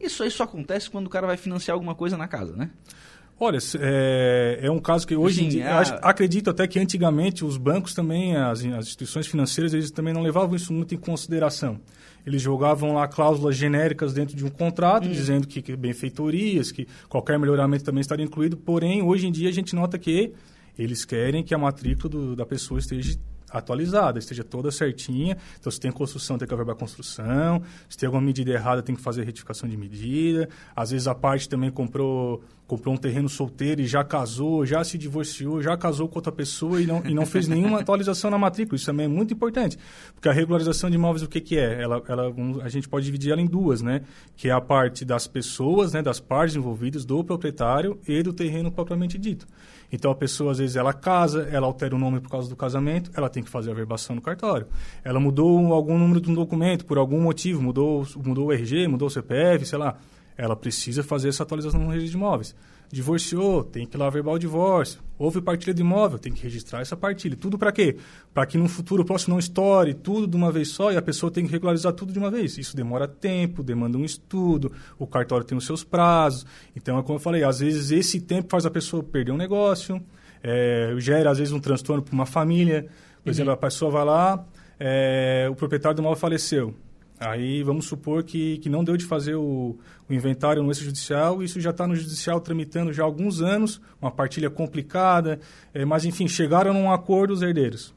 Isso 0.00 0.22
aí 0.22 0.30
só 0.30 0.44
acontece 0.44 0.90
quando 0.90 1.06
o 1.06 1.10
cara 1.10 1.26
vai 1.26 1.36
financiar 1.36 1.74
alguma 1.74 1.94
coisa 1.94 2.16
na 2.16 2.26
casa, 2.26 2.56
né? 2.56 2.70
Olha, 3.42 3.56
é, 3.78 4.58
é 4.62 4.70
um 4.70 4.78
caso 4.78 5.06
que 5.06 5.16
hoje 5.16 5.36
Sim, 5.36 5.46
em 5.46 5.48
dia, 5.48 5.64
é... 5.64 5.98
acredito 6.02 6.50
até 6.50 6.66
que 6.66 6.78
antigamente 6.78 7.42
os 7.42 7.56
bancos 7.56 7.94
também, 7.94 8.36
as, 8.36 8.62
as 8.62 8.86
instituições 8.86 9.26
financeiras, 9.26 9.72
eles 9.72 9.90
também 9.90 10.12
não 10.12 10.20
levavam 10.20 10.54
isso 10.54 10.74
muito 10.74 10.94
em 10.94 10.98
consideração. 10.98 11.80
Eles 12.26 12.42
jogavam 12.42 12.92
lá 12.92 13.08
cláusulas 13.08 13.56
genéricas 13.56 14.12
dentro 14.12 14.36
de 14.36 14.44
um 14.44 14.50
contrato, 14.50 15.08
hum. 15.08 15.10
dizendo 15.10 15.48
que, 15.48 15.62
que 15.62 15.74
benfeitorias, 15.74 16.70
que 16.70 16.86
qualquer 17.08 17.38
melhoramento 17.38 17.82
também 17.82 18.02
estaria 18.02 18.26
incluído. 18.26 18.58
Porém, 18.58 19.00
hoje 19.00 19.26
em 19.26 19.32
dia 19.32 19.48
a 19.48 19.52
gente 19.52 19.74
nota 19.74 19.98
que 19.98 20.34
eles 20.78 21.06
querem 21.06 21.42
que 21.42 21.54
a 21.54 21.58
matrícula 21.58 22.10
do, 22.10 22.36
da 22.36 22.44
pessoa 22.44 22.78
esteja 22.78 23.18
atualizada, 23.50 24.18
esteja 24.18 24.44
toda 24.44 24.70
certinha. 24.70 25.36
Então, 25.58 25.70
se 25.70 25.80
tem 25.80 25.90
construção, 25.90 26.38
tem 26.38 26.46
que 26.46 26.54
averbar 26.54 26.74
a 26.74 26.78
construção. 26.78 27.62
Se 27.88 27.98
tem 27.98 28.06
alguma 28.06 28.22
medida 28.22 28.50
errada, 28.50 28.82
tem 28.82 28.94
que 28.94 29.02
fazer 29.02 29.24
retificação 29.24 29.68
de 29.68 29.76
medida. 29.76 30.48
Às 30.74 30.90
vezes, 30.90 31.06
a 31.06 31.14
parte 31.14 31.48
também 31.48 31.70
comprou, 31.70 32.42
comprou 32.66 32.94
um 32.94 32.96
terreno 32.96 33.28
solteiro 33.28 33.80
e 33.80 33.86
já 33.86 34.04
casou, 34.04 34.64
já 34.64 34.84
se 34.84 34.96
divorciou, 34.96 35.60
já 35.60 35.76
casou 35.76 36.08
com 36.08 36.18
outra 36.18 36.30
pessoa 36.30 36.80
e 36.80 36.86
não, 36.86 37.02
e 37.04 37.14
não 37.14 37.26
fez 37.26 37.48
nenhuma 37.48 37.80
atualização 37.82 38.30
na 38.30 38.38
matrícula. 38.38 38.76
Isso 38.76 38.86
também 38.86 39.06
é 39.06 39.08
muito 39.08 39.34
importante. 39.34 39.76
Porque 40.14 40.28
a 40.28 40.32
regularização 40.32 40.88
de 40.88 40.96
imóveis, 40.96 41.22
o 41.22 41.28
que, 41.28 41.40
que 41.40 41.58
é? 41.58 41.82
Ela, 41.82 42.02
ela, 42.08 42.32
a 42.62 42.68
gente 42.68 42.88
pode 42.88 43.04
dividir 43.04 43.32
ela 43.32 43.40
em 43.40 43.46
duas, 43.46 43.82
né? 43.82 44.02
Que 44.36 44.48
é 44.48 44.52
a 44.52 44.60
parte 44.60 45.04
das 45.04 45.26
pessoas, 45.26 45.92
né, 45.92 46.02
das 46.02 46.20
partes 46.20 46.56
envolvidas, 46.56 47.04
do 47.04 47.24
proprietário 47.24 47.98
e 48.06 48.22
do 48.22 48.32
terreno 48.32 48.70
propriamente 48.70 49.18
dito. 49.18 49.46
Então 49.92 50.10
a 50.10 50.14
pessoa, 50.14 50.52
às 50.52 50.58
vezes, 50.58 50.76
ela 50.76 50.92
casa, 50.92 51.48
ela 51.50 51.66
altera 51.66 51.94
o 51.94 51.98
nome 51.98 52.20
por 52.20 52.30
causa 52.30 52.48
do 52.48 52.56
casamento, 52.56 53.10
ela 53.14 53.28
tem 53.28 53.42
que 53.42 53.50
fazer 53.50 53.70
a 53.70 53.74
verbação 53.74 54.14
no 54.14 54.22
cartório. 54.22 54.66
Ela 55.02 55.18
mudou 55.18 55.72
algum 55.72 55.98
número 55.98 56.20
de 56.20 56.30
um 56.30 56.34
documento 56.34 56.84
por 56.84 56.98
algum 56.98 57.20
motivo, 57.20 57.62
mudou, 57.62 58.06
mudou 58.16 58.48
o 58.48 58.52
RG, 58.52 58.86
mudou 58.88 59.08
o 59.08 59.10
CPF, 59.10 59.66
sei 59.66 59.78
lá. 59.78 59.96
Ela 60.36 60.56
precisa 60.56 61.02
fazer 61.02 61.28
essa 61.28 61.42
atualização 61.42 61.80
no 61.80 61.88
registro 61.88 62.12
de 62.12 62.16
imóveis 62.16 62.54
divorciou, 62.90 63.62
tem 63.62 63.86
que 63.86 63.96
ir 63.96 63.98
lá 63.98 64.10
verbal 64.10 64.34
o 64.34 64.38
divórcio. 64.38 65.00
Houve 65.16 65.40
partilha 65.40 65.72
de 65.72 65.80
imóvel, 65.80 66.18
tem 66.18 66.32
que 66.32 66.42
registrar 66.42 66.80
essa 66.80 66.96
partilha. 66.96 67.36
Tudo 67.36 67.56
para 67.56 67.70
quê? 67.70 67.96
Para 68.34 68.46
que 68.46 68.58
no 68.58 68.68
futuro 68.68 69.04
próximo 69.04 69.34
não 69.34 69.38
estoure 69.38 69.94
tudo 69.94 70.26
de 70.26 70.36
uma 70.36 70.50
vez 70.50 70.68
só 70.68 70.90
e 70.90 70.96
a 70.96 71.02
pessoa 71.02 71.30
tem 71.30 71.46
que 71.46 71.52
regularizar 71.52 71.92
tudo 71.92 72.12
de 72.12 72.18
uma 72.18 72.30
vez. 72.30 72.58
Isso 72.58 72.74
demora 72.74 73.06
tempo, 73.06 73.62
demanda 73.62 73.96
um 73.96 74.04
estudo, 74.04 74.72
o 74.98 75.06
cartório 75.06 75.46
tem 75.46 75.56
os 75.56 75.66
seus 75.66 75.84
prazos. 75.84 76.44
Então, 76.74 76.98
é 76.98 77.02
como 77.02 77.16
eu 77.16 77.20
falei, 77.20 77.44
às 77.44 77.60
vezes 77.60 77.90
esse 77.90 78.20
tempo 78.20 78.48
faz 78.50 78.66
a 78.66 78.70
pessoa 78.70 79.02
perder 79.02 79.30
um 79.30 79.36
negócio, 79.36 80.02
é, 80.42 80.94
gera 80.98 81.30
às 81.30 81.38
vezes 81.38 81.52
um 81.52 81.60
transtorno 81.60 82.02
para 82.02 82.14
uma 82.14 82.26
família. 82.26 82.82
Por 83.22 83.28
uhum. 83.28 83.32
exemplo, 83.32 83.52
a 83.52 83.56
pessoa 83.56 83.90
vai 83.90 84.04
lá, 84.04 84.44
é, 84.78 85.46
o 85.50 85.54
proprietário 85.54 85.96
do 85.96 86.00
imóvel 86.00 86.18
faleceu 86.18 86.74
Aí 87.20 87.62
vamos 87.62 87.84
supor 87.84 88.24
que, 88.24 88.56
que 88.58 88.70
não 88.70 88.82
deu 88.82 88.96
de 88.96 89.04
fazer 89.04 89.34
o, 89.34 89.78
o 90.08 90.12
inventário 90.12 90.62
no 90.62 90.70
extrajudicial, 90.72 91.42
isso 91.42 91.60
já 91.60 91.68
está 91.68 91.86
no 91.86 91.94
judicial 91.94 92.40
tramitando 92.40 92.94
já 92.94 93.02
há 93.02 93.06
alguns 93.06 93.42
anos, 93.42 93.78
uma 94.00 94.10
partilha 94.10 94.48
complicada, 94.48 95.38
é, 95.74 95.84
mas 95.84 96.06
enfim, 96.06 96.26
chegaram 96.26 96.72
num 96.72 96.90
acordo 96.90 97.34
os 97.34 97.42
herdeiros. 97.42 97.94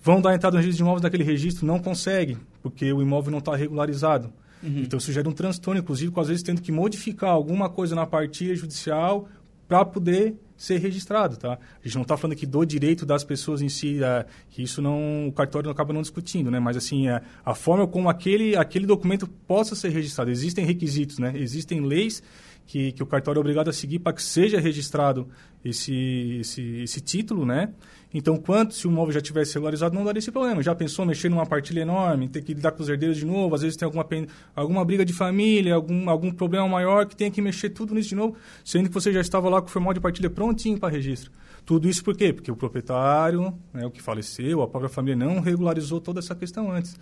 Vão 0.00 0.20
dar 0.20 0.32
entrada 0.32 0.56
no 0.56 0.60
registro 0.62 0.76
de 0.76 0.82
imóveis 0.82 1.02
daquele 1.02 1.24
registro, 1.24 1.66
não 1.66 1.80
conseguem, 1.80 2.38
porque 2.62 2.92
o 2.92 3.02
imóvel 3.02 3.32
não 3.32 3.40
está 3.40 3.56
regularizado. 3.56 4.32
Uhum. 4.62 4.78
Então 4.78 4.98
isso 4.98 5.12
gera 5.12 5.28
um 5.28 5.32
transtorno, 5.32 5.80
inclusive, 5.80 6.12
com 6.12 6.20
às 6.20 6.28
vezes 6.28 6.44
tendo 6.44 6.62
que 6.62 6.70
modificar 6.70 7.30
alguma 7.30 7.68
coisa 7.68 7.96
na 7.96 8.06
partilha 8.06 8.54
judicial 8.54 9.28
para 9.66 9.84
poder 9.84 10.36
ser 10.60 10.76
registrado, 10.78 11.38
tá? 11.38 11.54
A 11.54 11.86
gente 11.86 11.94
não 11.94 12.02
está 12.02 12.18
falando 12.18 12.34
aqui 12.34 12.44
do 12.44 12.62
direito 12.66 13.06
das 13.06 13.24
pessoas 13.24 13.62
em 13.62 13.70
si, 13.70 14.04
é, 14.04 14.26
que 14.50 14.62
isso 14.62 14.82
não 14.82 15.28
o 15.28 15.32
cartório 15.32 15.64
não 15.64 15.72
acaba 15.72 15.90
não 15.90 16.02
discutindo, 16.02 16.50
né? 16.50 16.60
Mas 16.60 16.76
assim, 16.76 17.08
é, 17.08 17.22
a 17.42 17.54
forma 17.54 17.86
como 17.86 18.10
aquele 18.10 18.54
aquele 18.54 18.84
documento 18.84 19.26
possa 19.26 19.74
ser 19.74 19.88
registrado. 19.88 20.30
Existem 20.30 20.66
requisitos, 20.66 21.18
né? 21.18 21.32
Existem 21.34 21.80
leis 21.80 22.22
que, 22.66 22.92
que 22.92 23.02
o 23.02 23.06
cartório 23.06 23.38
é 23.38 23.40
obrigado 23.40 23.70
a 23.70 23.72
seguir 23.72 24.00
para 24.00 24.12
que 24.12 24.22
seja 24.22 24.60
registrado 24.60 25.26
esse, 25.64 26.38
esse, 26.40 26.82
esse 26.82 27.00
título, 27.00 27.46
né? 27.46 27.72
Então, 28.12 28.36
quanto 28.36 28.74
se 28.74 28.88
o 28.88 28.90
imóvel 28.90 29.12
já 29.12 29.20
tivesse 29.20 29.54
regularizado, 29.54 29.94
não 29.94 30.04
daria 30.04 30.18
esse 30.18 30.32
problema. 30.32 30.62
Já 30.62 30.74
pensou 30.74 31.06
mexer 31.06 31.28
numa 31.28 31.46
partilha 31.46 31.82
enorme, 31.82 32.28
ter 32.28 32.42
que 32.42 32.52
lidar 32.52 32.72
com 32.72 32.82
os 32.82 32.88
herdeiros 32.88 33.16
de 33.16 33.24
novo, 33.24 33.54
às 33.54 33.62
vezes 33.62 33.76
tem 33.76 33.86
alguma, 33.86 34.06
alguma 34.54 34.84
briga 34.84 35.04
de 35.04 35.12
família, 35.12 35.74
algum, 35.74 36.10
algum 36.10 36.32
problema 36.32 36.66
maior 36.68 37.06
que 37.06 37.14
tem 37.14 37.30
que 37.30 37.40
mexer 37.40 37.70
tudo 37.70 37.94
nisso 37.94 38.08
de 38.08 38.16
novo, 38.16 38.36
sendo 38.64 38.88
que 38.88 38.94
você 38.94 39.12
já 39.12 39.20
estava 39.20 39.48
lá 39.48 39.60
com 39.60 39.68
o 39.68 39.70
formal 39.70 39.94
de 39.94 40.00
partilha 40.00 40.28
prontinho 40.28 40.78
para 40.78 40.88
registro. 40.88 41.30
Tudo 41.64 41.88
isso 41.88 42.02
por 42.02 42.16
quê? 42.16 42.32
Porque 42.32 42.50
o 42.50 42.56
proprietário, 42.56 43.54
né, 43.72 43.86
o 43.86 43.90
que 43.90 44.02
faleceu, 44.02 44.62
a 44.62 44.66
própria 44.66 44.88
família 44.88 45.16
não 45.16 45.40
regularizou 45.40 46.00
toda 46.00 46.18
essa 46.18 46.34
questão 46.34 46.72
antes. 46.72 46.98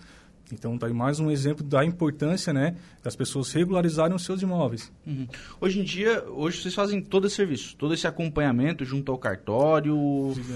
Então, 0.53 0.75
está 0.75 0.87
aí 0.87 0.93
mais 0.93 1.21
um 1.21 1.31
exemplo 1.31 1.65
da 1.65 1.85
importância 1.85 2.53
né, 2.53 2.77
das 3.03 3.15
pessoas 3.15 3.53
regularizarem 3.53 4.15
os 4.15 4.25
seus 4.25 4.43
imóveis. 4.43 4.93
Uhum. 5.07 5.27
Hoje 5.61 5.81
em 5.81 5.85
dia, 5.85 6.25
hoje 6.29 6.63
vocês 6.63 6.75
fazem 6.75 7.01
todo 7.01 7.27
esse 7.27 7.37
serviço, 7.37 7.77
todo 7.77 7.95
esse 7.95 8.07
acompanhamento 8.07 8.85
junto 8.85 9.13
ao 9.13 9.19
cartório? 9.19 9.97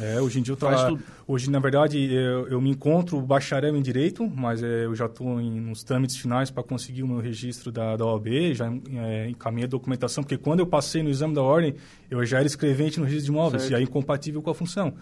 É, 0.00 0.20
hoje 0.20 0.38
em 0.38 0.42
dia 0.42 0.52
eu 0.52 0.56
tô, 0.56 0.66
Hoje, 1.26 1.50
na 1.50 1.58
verdade, 1.58 2.12
eu, 2.12 2.48
eu, 2.48 2.60
me 2.60 2.70
encontro 2.70 3.20
bacharel 3.20 3.76
em 3.76 3.82
Direito, 3.82 4.28
mas 4.28 4.62
é, 4.62 4.84
eu 4.84 4.94
já 4.94 5.06
estou 5.06 5.40
nos 5.40 5.82
trâmites 5.82 6.16
finais 6.16 6.50
para 6.50 6.62
conseguir 6.62 7.02
o 7.02 7.08
meu 7.08 7.20
registro 7.20 7.70
da, 7.70 7.96
da 7.96 8.04
OAB, 8.04 8.54
já 8.54 8.70
é, 8.90 9.30
encaminhei 9.30 9.64
a 9.64 9.68
documentação, 9.68 10.22
porque 10.22 10.36
quando 10.36 10.60
eu 10.60 10.66
passei 10.66 11.02
no 11.02 11.08
exame 11.08 11.34
da 11.34 11.42
ordem, 11.42 11.74
eu 12.10 12.24
já 12.26 12.38
era 12.38 12.46
escrevente 12.46 12.98
no 12.98 13.04
registro 13.04 13.32
de 13.32 13.38
imóveis, 13.38 13.62
certo. 13.62 13.72
e 13.72 13.76
aí 13.76 13.82
incompatível 13.84 14.42
com 14.42 14.50
a 14.50 14.54
função. 14.54 14.94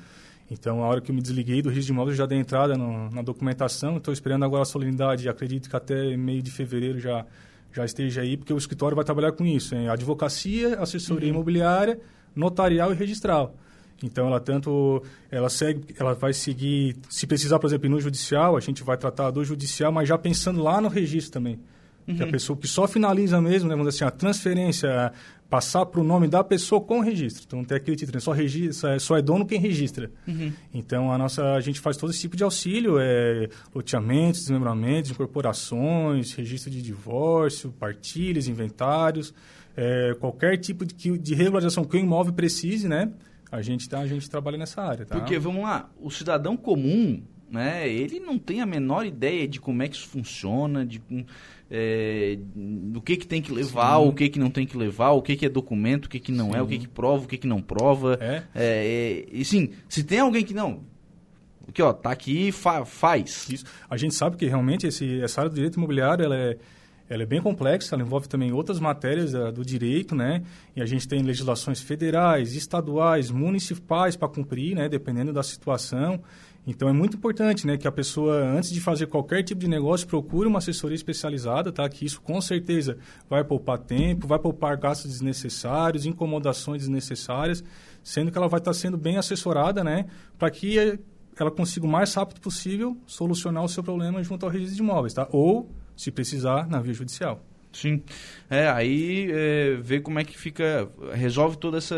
Então, 0.51 0.83
a 0.83 0.89
hora 0.89 1.01
que 1.01 1.13
eu 1.13 1.15
me 1.15 1.23
desliguei 1.23 1.63
do 1.63 1.69
registro 1.69 1.93
de 1.95 1.97
imóveis, 1.97 2.19
já 2.19 2.27
dei 2.27 2.39
entrada 2.39 2.77
no, 2.77 3.09
na 3.11 3.23
documentação. 3.23 3.99
Estou 3.99 4.13
esperando 4.13 4.45
agora 4.45 4.63
a 4.63 4.67
solenidade. 4.67 5.29
Acredito 5.29 5.71
que 5.71 5.77
até 5.77 6.17
meio 6.17 6.43
de 6.43 6.51
fevereiro 6.51 6.99
já, 6.99 7.25
já 7.73 7.85
esteja 7.85 8.23
aí, 8.23 8.37
porque 8.37 8.53
o 8.53 8.59
escritório 8.59 8.97
vai 8.97 9.05
trabalhar 9.05 9.31
com 9.33 9.47
isso. 9.47 9.77
Hein? 9.77 9.89
Advocacia, 9.89 10.77
assessoria 10.81 11.29
uhum. 11.29 11.37
imobiliária, 11.37 12.01
notarial 12.35 12.91
e 12.91 12.97
registral. 12.97 13.55
Então, 14.03 14.27
ela 14.27 14.41
tanto 14.41 15.03
ela 15.31 15.49
segue, 15.49 15.95
ela 15.97 16.15
vai 16.15 16.33
seguir, 16.33 16.97
se 17.09 17.27
precisar, 17.27 17.59
por 17.59 17.67
exemplo, 17.69 17.89
no 17.89 18.01
judicial, 18.01 18.57
a 18.57 18.61
gente 18.61 18.83
vai 18.83 18.97
tratar 18.97 19.31
do 19.31 19.45
judicial, 19.45 19.93
mas 19.93 20.09
já 20.09 20.19
pensando 20.19 20.63
lá 20.63 20.81
no 20.81 20.89
registro 20.89 21.33
também. 21.33 21.61
Uhum. 22.11 22.17
Que 22.17 22.23
a 22.23 22.27
pessoa 22.27 22.57
que 22.57 22.69
só 22.69 22.87
finaliza 22.87 23.41
mesmo, 23.41 23.69
né, 23.69 23.75
vamos 23.75 23.93
dizer 23.93 24.05
assim, 24.05 24.15
a 24.15 24.17
transferência, 24.17 25.13
passar 25.51 25.85
para 25.85 26.01
o 26.01 26.05
nome 26.05 26.29
da 26.29 26.45
pessoa 26.45 26.81
com 26.81 27.01
registro. 27.01 27.43
Então, 27.45 27.65
tem 27.65 27.77
aquele 27.77 27.97
título, 27.97 28.17
né, 28.17 28.21
só, 28.21 28.31
registra, 28.31 28.99
só 29.01 29.19
é 29.19 29.23
dono 29.23 29.45
quem 29.45 29.59
registra. 29.59 30.11
Uhum. 30.27 30.53
Então, 30.73 31.13
a 31.13 31.19
nossa, 31.19 31.55
a 31.55 31.61
gente 31.61 31.81
faz 31.81 31.97
todo 31.97 32.11
esse 32.11 32.21
tipo 32.21 32.37
de 32.37 32.45
auxílio, 32.45 32.99
é, 33.01 33.49
loteamentos, 33.75 34.43
desmembramentos, 34.43 35.11
incorporações, 35.11 36.33
registro 36.33 36.71
de 36.71 36.81
divórcio, 36.81 37.75
partilhas, 37.79 38.47
inventários, 38.47 39.35
é, 39.77 40.15
qualquer 40.21 40.57
tipo 40.57 40.87
de, 40.87 41.19
de 41.19 41.35
regularização 41.35 41.85
que 41.85 41.97
o 41.97 42.01
imóvel 42.01 42.33
precise, 42.33 42.89
né? 42.89 43.11
A 43.51 43.61
gente, 43.61 43.89
tá, 43.89 43.99
a 43.99 44.07
gente 44.07 44.31
trabalha 44.31 44.57
nessa 44.57 44.81
área, 44.81 45.05
tá? 45.05 45.17
Porque, 45.19 45.37
vamos 45.37 45.65
lá, 45.65 45.91
o 46.01 46.09
cidadão 46.09 46.57
comum, 46.57 47.21
né, 47.51 47.93
ele 47.93 48.21
não 48.21 48.39
tem 48.39 48.61
a 48.61 48.67
menor 48.67 49.05
ideia 49.05 49.49
de 49.49 49.61
como 49.61 49.83
é 49.83 49.89
que 49.89 49.97
isso 49.97 50.07
funciona, 50.07 50.87
de 50.87 51.03
é, 51.71 52.37
do 52.55 53.01
que, 53.01 53.17
que 53.17 53.27
tem 53.27 53.41
que 53.41 53.53
levar, 53.53 54.01
Sim. 54.01 54.09
o 54.09 54.13
que, 54.13 54.29
que 54.29 54.39
não 54.39 54.51
tem 54.51 54.67
que 54.67 54.77
levar, 54.77 55.11
o 55.11 55.23
que, 55.23 55.37
que 55.37 55.47
é 55.47 55.49
documento, 55.49 56.07
o 56.07 56.09
que, 56.09 56.19
que 56.19 56.33
não 56.33 56.51
Sim. 56.51 56.57
é, 56.57 56.63
o 56.63 56.67
que, 56.67 56.79
que 56.79 56.89
prova, 56.89 57.25
o 57.25 57.29
que, 57.29 57.39
que 57.39 57.47
não 57.47 57.63
prova. 57.63 58.19
É? 58.21 58.35
É, 58.35 58.43
é, 58.55 59.27
e 59.31 59.45
sim, 59.45 59.71
se 59.89 60.03
tem 60.03 60.19
alguém 60.19 60.45
que 60.45 60.53
não. 60.53 60.81
Aqui, 61.69 61.81
ó, 61.81 61.93
tá 61.93 62.11
aqui, 62.11 62.51
fa 62.51 62.85
faz. 62.85 63.49
Isso. 63.49 63.65
A 63.89 63.97
gente 63.97 64.15
sabe 64.15 64.37
que 64.37 64.47
realmente 64.47 64.89
esse, 64.89 65.23
essa 65.23 65.43
área 65.43 65.51
do 65.51 65.55
direito 65.55 65.77
imobiliário 65.77 66.25
ela 66.25 66.37
é, 66.37 66.57
ela 67.09 67.23
é 67.23 67.27
bem 67.27 67.41
complexa, 67.41 67.95
ela 67.95 68.03
envolve 68.03 68.29
também 68.29 68.53
outras 68.53 68.81
matérias 68.81 69.35
uh, 69.35 69.53
do 69.53 69.65
direito, 69.65 70.17
né? 70.17 70.43
E 70.75 70.83
a 70.83 70.87
gente 70.87 71.07
tem 71.07 71.23
legislações 71.23 71.81
federais, 71.81 72.57
estaduais, 72.57 73.31
municipais 73.31 74.17
para 74.17 74.29
cumprir, 74.29 74.75
né? 74.75 74.89
Dependendo 74.89 75.33
da 75.33 75.45
situação. 75.45 76.21
Então 76.67 76.89
é 76.89 76.93
muito 76.93 77.17
importante, 77.17 77.67
né, 77.67 77.77
que 77.77 77.89
a 77.89 77.93
pessoa 77.93 78.37
antes 78.37 78.71
de 78.71 78.81
fazer 78.81 79.07
qualquer 79.07 79.43
tipo 79.43 79.61
de 79.61 79.69
negócio 79.69 80.07
procure 80.07 80.47
uma 80.47 80.59
assessoria 80.59 80.95
especializada, 80.95 81.73
tá? 81.73 81.89
Que 81.89 82.05
isso 82.05 82.21
com 82.21 82.41
certeza 82.41 82.99
vai 83.29 83.43
poupar 83.43 83.79
tempo, 83.79 84.27
vai 84.27 84.39
poupar 84.39 84.77
gastos 84.77 85.11
desnecessários, 85.11 86.05
incomodações 86.05 86.83
desnecessárias, 86.83 87.65
sendo 88.03 88.31
que 88.31 88.39
ela 88.39 88.49
vai 88.49 88.61
estar 88.61 88.75
sendo 88.75 88.99
bem 88.99 89.17
assessorada, 89.17 89.83
né, 89.83 90.07
para 90.39 90.51
que 90.51 90.99
ela 91.39 91.51
consiga 91.51 91.87
o 91.87 91.89
mais 91.89 92.13
rápido 92.15 92.41
possível 92.41 92.97
solucionar 93.07 93.65
o 93.65 93.69
seu 93.69 93.83
problema 93.83 94.23
junto 94.23 94.45
ao 94.45 94.53
registro 94.53 94.77
de 94.77 94.83
imóveis, 94.83 95.15
tá? 95.15 95.27
Ou, 95.33 95.71
se 95.97 96.11
precisar, 96.11 96.69
na 96.69 96.81
via 96.81 96.93
judicial. 96.93 97.43
Sim. 97.73 98.03
É, 98.49 98.69
aí 98.69 99.31
é, 99.31 99.77
vê 99.81 100.01
como 100.01 100.19
é 100.19 100.25
que 100.25 100.37
fica. 100.37 100.91
Resolve 101.13 101.57
toda 101.57 101.79
essa. 101.79 101.97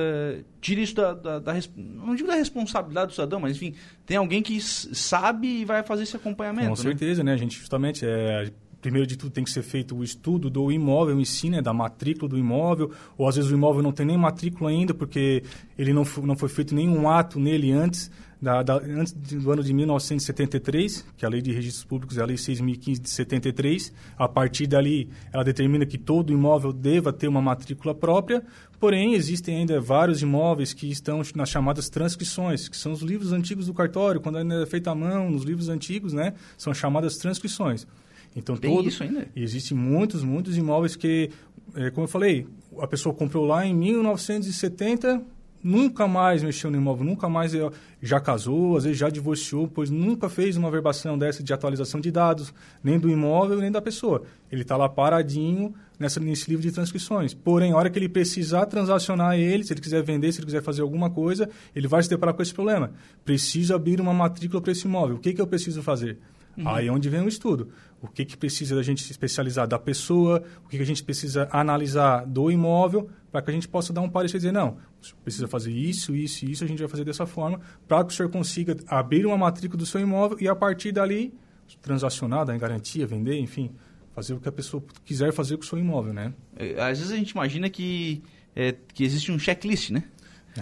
Tira 0.61 0.81
isso 0.81 0.95
da, 0.95 1.15
da, 1.15 1.39
da, 1.39 1.55
Não 1.77 2.15
digo 2.15 2.29
da 2.29 2.35
responsabilidade 2.35 3.09
do 3.09 3.13
cidadão, 3.13 3.41
mas 3.41 3.57
enfim, 3.57 3.75
tem 4.05 4.17
alguém 4.17 4.43
que 4.43 4.61
sabe 4.61 5.61
e 5.61 5.65
vai 5.65 5.83
fazer 5.83 6.03
esse 6.03 6.17
acompanhamento. 6.17 6.69
Com 6.69 6.77
né? 6.77 6.83
certeza, 6.83 7.25
né? 7.25 7.33
A 7.33 7.37
gente 7.37 7.59
justamente. 7.59 8.05
É, 8.05 8.51
primeiro 8.83 9.07
de 9.07 9.17
tudo 9.17 9.31
tem 9.31 9.45
que 9.45 9.51
ser 9.51 9.63
feito 9.63 9.97
o 9.97 10.03
estudo 10.03 10.51
do 10.51 10.71
imóvel 10.73 11.19
em 11.21 11.25
si, 11.25 11.49
né, 11.49 11.63
da 11.63 11.73
matrícula 11.73 12.29
do 12.29 12.37
imóvel, 12.37 12.91
ou 13.17 13.29
às 13.29 13.37
vezes 13.37 13.49
o 13.49 13.55
imóvel 13.55 13.81
não 13.81 13.93
tem 13.93 14.05
nem 14.05 14.19
matrícula 14.19 14.71
ainda, 14.71 14.93
porque 14.93 15.45
ele 15.79 15.93
não, 15.93 16.05
não 16.25 16.37
foi 16.37 16.49
feito 16.49 16.75
nenhum 16.75 17.09
ato 17.09 17.39
nele 17.39 17.71
antes, 17.71 18.11
da, 18.43 18.61
da, 18.61 18.75
antes 18.79 19.13
do 19.13 19.53
ano 19.53 19.63
de 19.63 19.73
1973, 19.73 21.07
que 21.17 21.25
é 21.25 21.29
a 21.29 21.31
Lei 21.31 21.41
de 21.41 21.53
Registros 21.53 21.85
Públicos 21.85 22.19
é 22.19 22.23
a 22.23 22.25
Lei 22.25 22.35
6.015 22.35 23.01
de 23.01 23.09
73. 23.09 23.93
A 24.19 24.29
partir 24.29 24.67
dali, 24.67 25.09
ela 25.33 25.45
determina 25.45 25.87
que 25.87 25.97
todo 25.97 26.33
imóvel 26.33 26.73
deva 26.73 27.13
ter 27.13 27.29
uma 27.29 27.41
matrícula 27.41 27.95
própria, 27.95 28.43
porém, 28.81 29.15
existem 29.15 29.59
ainda 29.59 29.81
vários 29.81 30.23
imóveis 30.23 30.73
que 30.73 30.91
estão 30.91 31.23
nas 31.37 31.49
chamadas 31.49 31.89
transcrições, 31.89 32.69
que 32.69 32.77
são 32.77 32.91
os 32.91 33.01
livros 33.01 33.33
antigos 33.33 33.67
do 33.67 33.75
cartório, 33.75 34.21
quando 34.21 34.39
ainda 34.39 34.65
é 34.65 34.67
feita 34.67 34.91
à 34.91 34.95
mão, 34.95 35.31
nos 35.31 35.45
livros 35.45 35.69
antigos, 35.69 36.13
né, 36.13 36.35
são 36.59 36.75
chamadas 36.75 37.17
transcrições. 37.19 37.87
Então, 38.35 38.57
Tem 38.57 38.75
todo, 38.75 38.89
isso 38.89 39.05
ainda? 39.05 39.29
Existem 39.37 39.77
muitos, 39.79 40.25
muitos 40.25 40.57
imóveis 40.57 40.97
que, 40.97 41.31
é, 41.77 41.91
como 41.91 42.07
eu 42.07 42.09
falei, 42.09 42.49
a 42.81 42.89
pessoa 42.89 43.15
comprou 43.15 43.47
lá 43.47 43.65
em 43.65 43.73
1970, 43.73 45.23
nunca 45.63 46.09
mais 46.09 46.43
mexeu 46.43 46.71
no 46.71 46.77
imóvel, 46.77 47.05
nunca 47.05 47.29
mais 47.29 47.53
já 48.01 48.19
casou, 48.19 48.77
às 48.77 48.85
vezes 48.85 48.99
já 48.99 49.09
divorciou, 49.09 49.69
pois 49.69 49.91
nunca 49.91 50.29
fez 50.29 50.57
uma 50.57 50.71
verbação 50.71 51.17
dessa 51.17 51.43
de 51.43 51.53
atualização 51.53 52.01
de 52.01 52.11
dados, 52.11 52.53
nem 52.83 52.99
do 52.99 53.09
imóvel, 53.09 53.59
nem 53.59 53.71
da 53.71 53.81
pessoa. 53.81 54.23
Ele 54.51 54.63
está 54.63 54.77
lá 54.77 54.89
paradinho 54.89 55.75
nessa, 55.99 56.19
nesse 56.19 56.51
livro 56.51 56.63
de 56.63 56.73
transcrições. 56.73 57.33
Porém, 57.33 57.73
a 57.73 57.77
hora 57.77 57.89
que 57.89 57.99
ele 57.99 58.09
precisar 58.09 58.67
transacionar 58.67 59.39
ele, 59.39 59.65
se 59.65 59.73
ele 59.73 59.81
quiser 59.81 60.03
vender, 60.03 60.33
se 60.33 60.41
ele 60.41 60.47
quiser 60.47 60.63
fazer 60.63 60.83
alguma 60.83 61.09
coisa, 61.09 61.49
ele 61.75 61.87
vai 61.87 62.03
se 62.03 62.09
deparar 62.09 62.35
com 62.35 62.43
esse 62.43 62.53
problema. 62.53 62.91
Preciso 63.25 63.75
abrir 63.75 64.01
uma 64.01 64.13
matrícula 64.13 64.61
para 64.61 64.73
esse 64.73 64.87
imóvel. 64.87 65.17
O 65.17 65.19
que, 65.21 65.33
que 65.33 65.41
eu 65.41 65.47
preciso 65.47 65.83
fazer? 65.83 66.19
Uhum. 66.57 66.69
Aí 66.69 66.89
é 66.89 66.93
onde 66.93 67.09
vem 67.09 67.21
o 67.23 67.29
estudo. 67.29 67.71
O 68.01 68.09
que, 68.09 68.25
que 68.25 68.37
precisa 68.37 68.75
da 68.75 68.83
gente 68.83 69.03
se 69.03 69.11
especializar 69.11 69.67
da 69.67 69.79
pessoa, 69.79 70.43
o 70.65 70.69
que, 70.69 70.77
que 70.77 70.83
a 70.83 70.87
gente 70.87 71.03
precisa 71.03 71.49
analisar 71.53 72.27
do 72.27 72.51
imóvel, 72.51 73.09
para 73.31 73.43
que 73.43 73.51
a 73.51 73.55
gente 73.55 73.69
possa 73.69 73.93
dar 73.93 74.01
um 74.01 74.09
parecer 74.09 74.37
e 74.37 74.41
dizer, 74.41 74.53
não, 74.53 74.77
precisa 75.23 75.47
fazer 75.49 75.71
isso, 75.71 76.15
isso 76.15 76.45
e 76.45 76.51
isso, 76.51 76.65
a 76.65 76.67
gente 76.67 76.81
vai 76.81 76.89
fazer 76.89 77.05
dessa 77.05 77.27
forma, 77.27 77.61
para 77.87 78.05
que 78.05 78.13
o 78.13 78.17
senhor 78.17 78.29
consiga 78.29 78.77
abrir 78.87 79.25
uma 79.25 79.39
matrícula 79.39 79.79
do 79.79 79.87
seu 79.87 80.01
imóvel 80.01 80.37
e, 80.41 80.49
a 80.49 80.55
partir 80.55 80.93
dali, 80.93 81.33
transacionar, 81.81 82.45
dar 82.45 82.55
em 82.55 82.59
garantia, 82.59 83.07
vender, 83.07 83.39
enfim, 83.39 83.71
fazer 84.15 84.35
o 84.35 84.41
que 84.41 84.49
a 84.49 84.53
pessoa 84.53 84.83
quiser 85.05 85.33
fazer 85.33 85.57
com 85.57 85.63
o 85.63 85.67
seu 85.67 85.79
imóvel, 85.79 86.13
né? 86.13 86.35
É, 86.57 86.81
às 86.81 86.99
vezes 86.99 87.13
a 87.13 87.17
gente 87.17 87.31
imagina 87.31 87.71
que, 87.71 88.23
é, 88.55 88.75
que 88.93 89.05
existe 89.05 89.33
um 89.33 89.39
checklist, 89.39 89.91
né? 89.91 90.05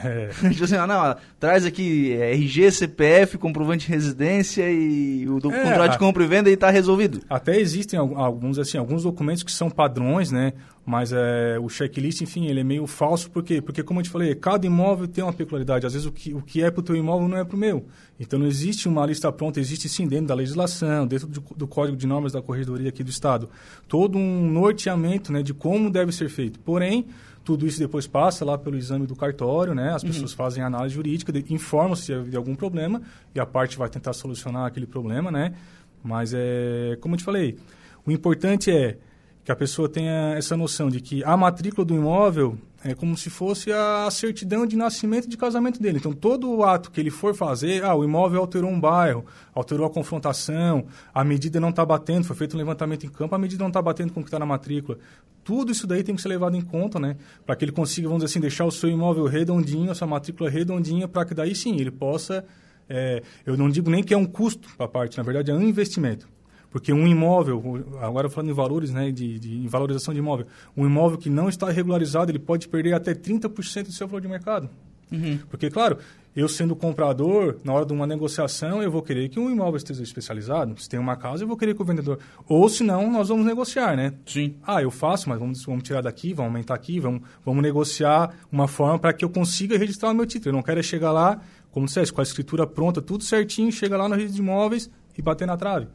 É. 0.04 0.28
tipo 0.50 0.64
assim, 0.64 0.76
ah, 0.76 0.86
não, 0.86 1.16
traz 1.38 1.64
aqui 1.64 2.12
é, 2.12 2.32
RG, 2.32 2.70
CPF, 2.70 3.38
comprovante 3.38 3.86
de 3.86 3.92
residência 3.92 4.70
e 4.70 5.28
o 5.28 5.40
do, 5.40 5.52
é, 5.52 5.62
contrato 5.62 5.92
de 5.92 5.98
compra 5.98 6.22
e 6.22 6.26
venda 6.26 6.50
e 6.50 6.54
está 6.54 6.70
resolvido. 6.70 7.20
Até 7.28 7.58
existem 7.58 7.98
alguns, 7.98 8.58
assim, 8.58 8.78
alguns 8.78 9.02
documentos 9.02 9.42
que 9.42 9.52
são 9.52 9.70
padrões, 9.70 10.30
né? 10.30 10.52
Mas 10.90 11.12
é, 11.12 11.56
o 11.60 11.68
checklist, 11.68 12.20
enfim, 12.20 12.46
ele 12.46 12.58
é 12.58 12.64
meio 12.64 12.84
falso, 12.84 13.30
por 13.30 13.44
quê? 13.44 13.62
Porque, 13.62 13.80
como 13.80 14.00
eu 14.00 14.02
te 14.02 14.10
falei, 14.10 14.34
cada 14.34 14.66
imóvel 14.66 15.06
tem 15.06 15.22
uma 15.22 15.32
peculiaridade. 15.32 15.86
Às 15.86 15.92
vezes 15.92 16.04
o 16.04 16.10
que, 16.10 16.34
o 16.34 16.42
que 16.42 16.64
é 16.64 16.68
para 16.68 16.80
o 16.80 16.82
teu 16.82 16.96
imóvel 16.96 17.28
não 17.28 17.36
é 17.36 17.44
para 17.44 17.54
o 17.54 17.58
meu. 17.58 17.86
Então 18.18 18.40
não 18.40 18.46
existe 18.48 18.88
uma 18.88 19.06
lista 19.06 19.30
pronta, 19.30 19.60
existe 19.60 19.88
sim 19.88 20.08
dentro 20.08 20.26
da 20.26 20.34
legislação, 20.34 21.06
dentro 21.06 21.28
do, 21.28 21.40
do 21.54 21.68
Código 21.68 21.96
de 21.96 22.08
Normas 22.08 22.32
da 22.32 22.42
Corredoria 22.42 22.88
aqui 22.88 23.04
do 23.04 23.10
Estado, 23.10 23.48
todo 23.86 24.18
um 24.18 24.50
norteamento 24.50 25.32
né, 25.32 25.44
de 25.44 25.54
como 25.54 25.88
deve 25.90 26.10
ser 26.10 26.28
feito. 26.28 26.58
Porém, 26.58 27.06
tudo 27.44 27.68
isso 27.68 27.78
depois 27.78 28.08
passa 28.08 28.44
lá 28.44 28.58
pelo 28.58 28.76
exame 28.76 29.06
do 29.06 29.14
cartório, 29.14 29.76
né? 29.76 29.94
As 29.94 30.02
uhum. 30.02 30.08
pessoas 30.08 30.32
fazem 30.32 30.60
análise 30.64 30.92
jurídica, 30.92 31.32
informam 31.50 31.94
se 31.94 32.12
houve 32.12 32.36
algum 32.36 32.56
problema 32.56 33.00
e 33.32 33.38
a 33.38 33.46
parte 33.46 33.78
vai 33.78 33.88
tentar 33.88 34.12
solucionar 34.12 34.66
aquele 34.66 34.88
problema, 34.88 35.30
né? 35.30 35.54
Mas 36.02 36.34
é, 36.34 36.98
como 37.00 37.14
eu 37.14 37.18
te 37.18 37.24
falei, 37.24 37.56
o 38.04 38.10
importante 38.10 38.72
é 38.72 38.98
que 39.44 39.50
a 39.50 39.56
pessoa 39.56 39.88
tenha 39.88 40.34
essa 40.36 40.56
noção 40.56 40.88
de 40.88 41.00
que 41.00 41.24
a 41.24 41.36
matrícula 41.36 41.84
do 41.84 41.94
imóvel 41.94 42.58
é 42.82 42.94
como 42.94 43.16
se 43.16 43.28
fosse 43.28 43.70
a 43.72 44.08
certidão 44.10 44.66
de 44.66 44.76
nascimento 44.76 45.28
de 45.28 45.36
casamento 45.36 45.80
dele. 45.80 45.98
Então, 45.98 46.12
todo 46.12 46.50
o 46.50 46.64
ato 46.64 46.90
que 46.90 47.00
ele 47.00 47.10
for 47.10 47.34
fazer, 47.34 47.84
ah, 47.84 47.94
o 47.94 48.04
imóvel 48.04 48.40
alterou 48.40 48.70
um 48.70 48.80
bairro, 48.80 49.24
alterou 49.54 49.86
a 49.86 49.90
confrontação, 49.90 50.86
a 51.12 51.22
medida 51.22 51.60
não 51.60 51.70
está 51.70 51.84
batendo, 51.84 52.24
foi 52.24 52.36
feito 52.36 52.54
um 52.54 52.58
levantamento 52.58 53.04
em 53.04 53.10
campo, 53.10 53.34
a 53.34 53.38
medida 53.38 53.62
não 53.62 53.68
está 53.68 53.82
batendo 53.82 54.12
com 54.12 54.20
o 54.20 54.22
que 54.22 54.28
está 54.28 54.38
na 54.38 54.46
matrícula. 54.46 54.98
Tudo 55.44 55.72
isso 55.72 55.86
daí 55.86 56.02
tem 56.02 56.14
que 56.14 56.22
ser 56.22 56.28
levado 56.28 56.56
em 56.56 56.62
conta, 56.62 56.98
né? 56.98 57.16
Para 57.44 57.54
que 57.54 57.64
ele 57.64 57.72
consiga, 57.72 58.08
vamos 58.08 58.22
dizer 58.22 58.32
assim, 58.32 58.40
deixar 58.40 58.64
o 58.64 58.70
seu 58.70 58.88
imóvel 58.88 59.26
redondinho, 59.26 59.90
a 59.90 59.94
sua 59.94 60.06
matrícula 60.06 60.48
redondinha, 60.48 61.06
para 61.06 61.24
que 61.24 61.34
daí 61.34 61.54
sim 61.54 61.76
ele 61.78 61.90
possa... 61.90 62.44
É, 62.88 63.22
eu 63.46 63.56
não 63.56 63.70
digo 63.70 63.88
nem 63.88 64.02
que 64.02 64.12
é 64.12 64.16
um 64.16 64.26
custo 64.26 64.68
para 64.76 64.86
a 64.86 64.88
parte, 64.88 65.16
na 65.16 65.22
verdade 65.22 65.50
é 65.50 65.54
um 65.54 65.62
investimento. 65.62 66.28
Porque 66.70 66.92
um 66.92 67.06
imóvel, 67.06 67.84
agora 68.00 68.30
falando 68.30 68.50
em 68.50 68.54
valores, 68.54 68.92
né, 68.92 69.10
de, 69.10 69.38
de 69.38 69.56
em 69.56 69.66
valorização 69.66 70.14
de 70.14 70.20
imóvel, 70.20 70.46
um 70.76 70.86
imóvel 70.86 71.18
que 71.18 71.28
não 71.28 71.48
está 71.48 71.68
regularizado, 71.70 72.30
ele 72.30 72.38
pode 72.38 72.68
perder 72.68 72.94
até 72.94 73.12
30% 73.12 73.86
do 73.86 73.92
seu 73.92 74.06
valor 74.06 74.20
de 74.20 74.28
mercado. 74.28 74.70
Uhum. 75.10 75.38
Porque, 75.50 75.68
claro, 75.68 75.98
eu 76.34 76.48
sendo 76.48 76.76
comprador, 76.76 77.56
na 77.64 77.72
hora 77.72 77.84
de 77.84 77.92
uma 77.92 78.06
negociação, 78.06 78.80
eu 78.80 78.90
vou 78.90 79.02
querer 79.02 79.28
que 79.28 79.40
um 79.40 79.50
imóvel 79.50 79.76
esteja 79.76 80.02
especializado. 80.02 80.80
Se 80.80 80.88
tem 80.88 81.00
uma 81.00 81.16
casa, 81.16 81.42
eu 81.42 81.48
vou 81.48 81.56
querer 81.56 81.74
que 81.74 81.82
o 81.82 81.84
vendedor... 81.84 82.20
Ou, 82.48 82.68
se 82.68 82.84
não, 82.84 83.10
nós 83.10 83.28
vamos 83.28 83.44
negociar, 83.44 83.96
né? 83.96 84.14
Sim. 84.24 84.54
Ah, 84.64 84.80
eu 84.80 84.92
faço, 84.92 85.28
mas 85.28 85.40
vamos, 85.40 85.64
vamos 85.64 85.82
tirar 85.82 86.02
daqui, 86.02 86.32
vamos 86.32 86.52
aumentar 86.52 86.74
aqui, 86.74 87.00
vamos, 87.00 87.22
vamos 87.44 87.62
negociar 87.62 88.32
uma 88.50 88.68
forma 88.68 88.98
para 88.98 89.12
que 89.12 89.24
eu 89.24 89.30
consiga 89.30 89.76
registrar 89.76 90.10
o 90.10 90.14
meu 90.14 90.26
título. 90.26 90.50
Eu 90.50 90.56
não 90.56 90.62
quero 90.62 90.78
é 90.78 90.82
chegar 90.84 91.10
lá, 91.10 91.40
como 91.72 91.86
disseste, 91.86 92.12
com 92.12 92.20
a 92.20 92.24
escritura 92.24 92.64
pronta, 92.64 93.02
tudo 93.02 93.24
certinho, 93.24 93.72
chega 93.72 93.96
lá 93.96 94.08
no 94.08 94.14
registro 94.14 94.36
de 94.36 94.42
imóveis 94.42 94.88
e 95.18 95.22
bater 95.22 95.46
na 95.46 95.56
trave. 95.56 95.88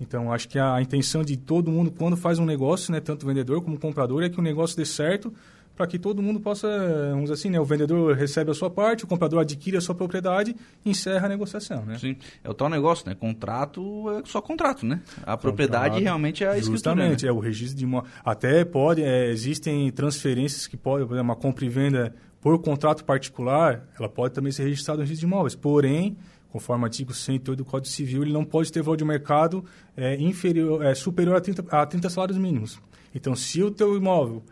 Então, 0.00 0.32
acho 0.32 0.48
que 0.48 0.58
a, 0.58 0.80
intenção 0.80 1.22
de 1.22 1.36
todo 1.36 1.70
mundo, 1.70 1.90
quando 1.90 2.16
faz 2.16 2.38
um 2.38 2.44
negócio, 2.44 2.92
né, 2.92 3.00
tanto 3.00 3.26
vendedor 3.26 3.62
como 3.62 3.78
comprador, 3.78 4.22
é 4.22 4.28
que 4.28 4.38
o 4.38 4.42
negócio 4.42 4.76
dê 4.76 4.84
certo 4.84 5.32
para 5.78 5.86
que 5.86 5.96
todo 5.96 6.20
mundo 6.20 6.40
possa, 6.40 6.66
vamos 7.10 7.24
dizer 7.24 7.34
assim, 7.34 7.50
né, 7.50 7.60
o 7.60 7.64
vendedor 7.64 8.16
recebe 8.16 8.50
a 8.50 8.54
sua 8.54 8.68
parte, 8.68 9.04
o 9.04 9.06
comprador 9.06 9.40
adquire 9.40 9.76
a 9.76 9.80
sua 9.80 9.94
propriedade 9.94 10.56
e 10.84 10.90
encerra 10.90 11.26
a 11.26 11.28
negociação, 11.28 11.84
né? 11.84 11.96
Sim, 11.98 12.16
é 12.42 12.50
o 12.50 12.54
tal 12.54 12.68
negócio, 12.68 13.08
né? 13.08 13.14
Contrato 13.14 14.10
é 14.10 14.22
só 14.24 14.40
contrato, 14.40 14.84
né? 14.84 15.00
A 15.06 15.18
contrato, 15.18 15.40
propriedade 15.40 16.02
realmente 16.02 16.42
é 16.42 16.48
a 16.48 16.58
escritura. 16.58 16.72
Justamente, 16.72 17.24
né? 17.24 17.30
é 17.30 17.32
o 17.32 17.38
registro 17.38 17.78
de 17.78 17.84
imóvel. 17.84 18.10
Até 18.24 18.64
pode, 18.64 19.04
é, 19.04 19.30
existem 19.30 19.88
transferências 19.92 20.66
que 20.66 20.76
podem, 20.76 21.06
por 21.06 21.14
exemplo, 21.14 21.30
uma 21.30 21.36
compra 21.36 21.64
e 21.64 21.68
venda 21.68 22.12
por 22.40 22.58
contrato 22.60 23.04
particular, 23.04 23.88
ela 23.98 24.08
pode 24.08 24.34
também 24.34 24.50
ser 24.50 24.64
registrada 24.64 24.98
no 24.98 25.02
registro 25.02 25.28
de 25.28 25.32
imóveis, 25.32 25.54
porém 25.54 26.16
conforme 26.50 26.84
o 26.84 26.86
artigo 26.86 27.12
108 27.12 27.56
do 27.56 27.64
Código 27.64 27.92
Civil, 27.92 28.22
ele 28.22 28.32
não 28.32 28.44
pode 28.44 28.72
ter 28.72 28.82
valor 28.82 28.96
de 28.96 29.04
mercado 29.04 29.64
é, 29.96 30.16
inferior, 30.16 30.84
é, 30.84 30.94
superior 30.94 31.36
a 31.36 31.40
30, 31.40 31.64
a 31.70 31.86
30 31.86 32.10
salários 32.10 32.38
mínimos. 32.38 32.80
Então, 33.14 33.34
se 33.34 33.62
o 33.62 33.70
teu 33.70 33.96
imóvel 33.96 34.42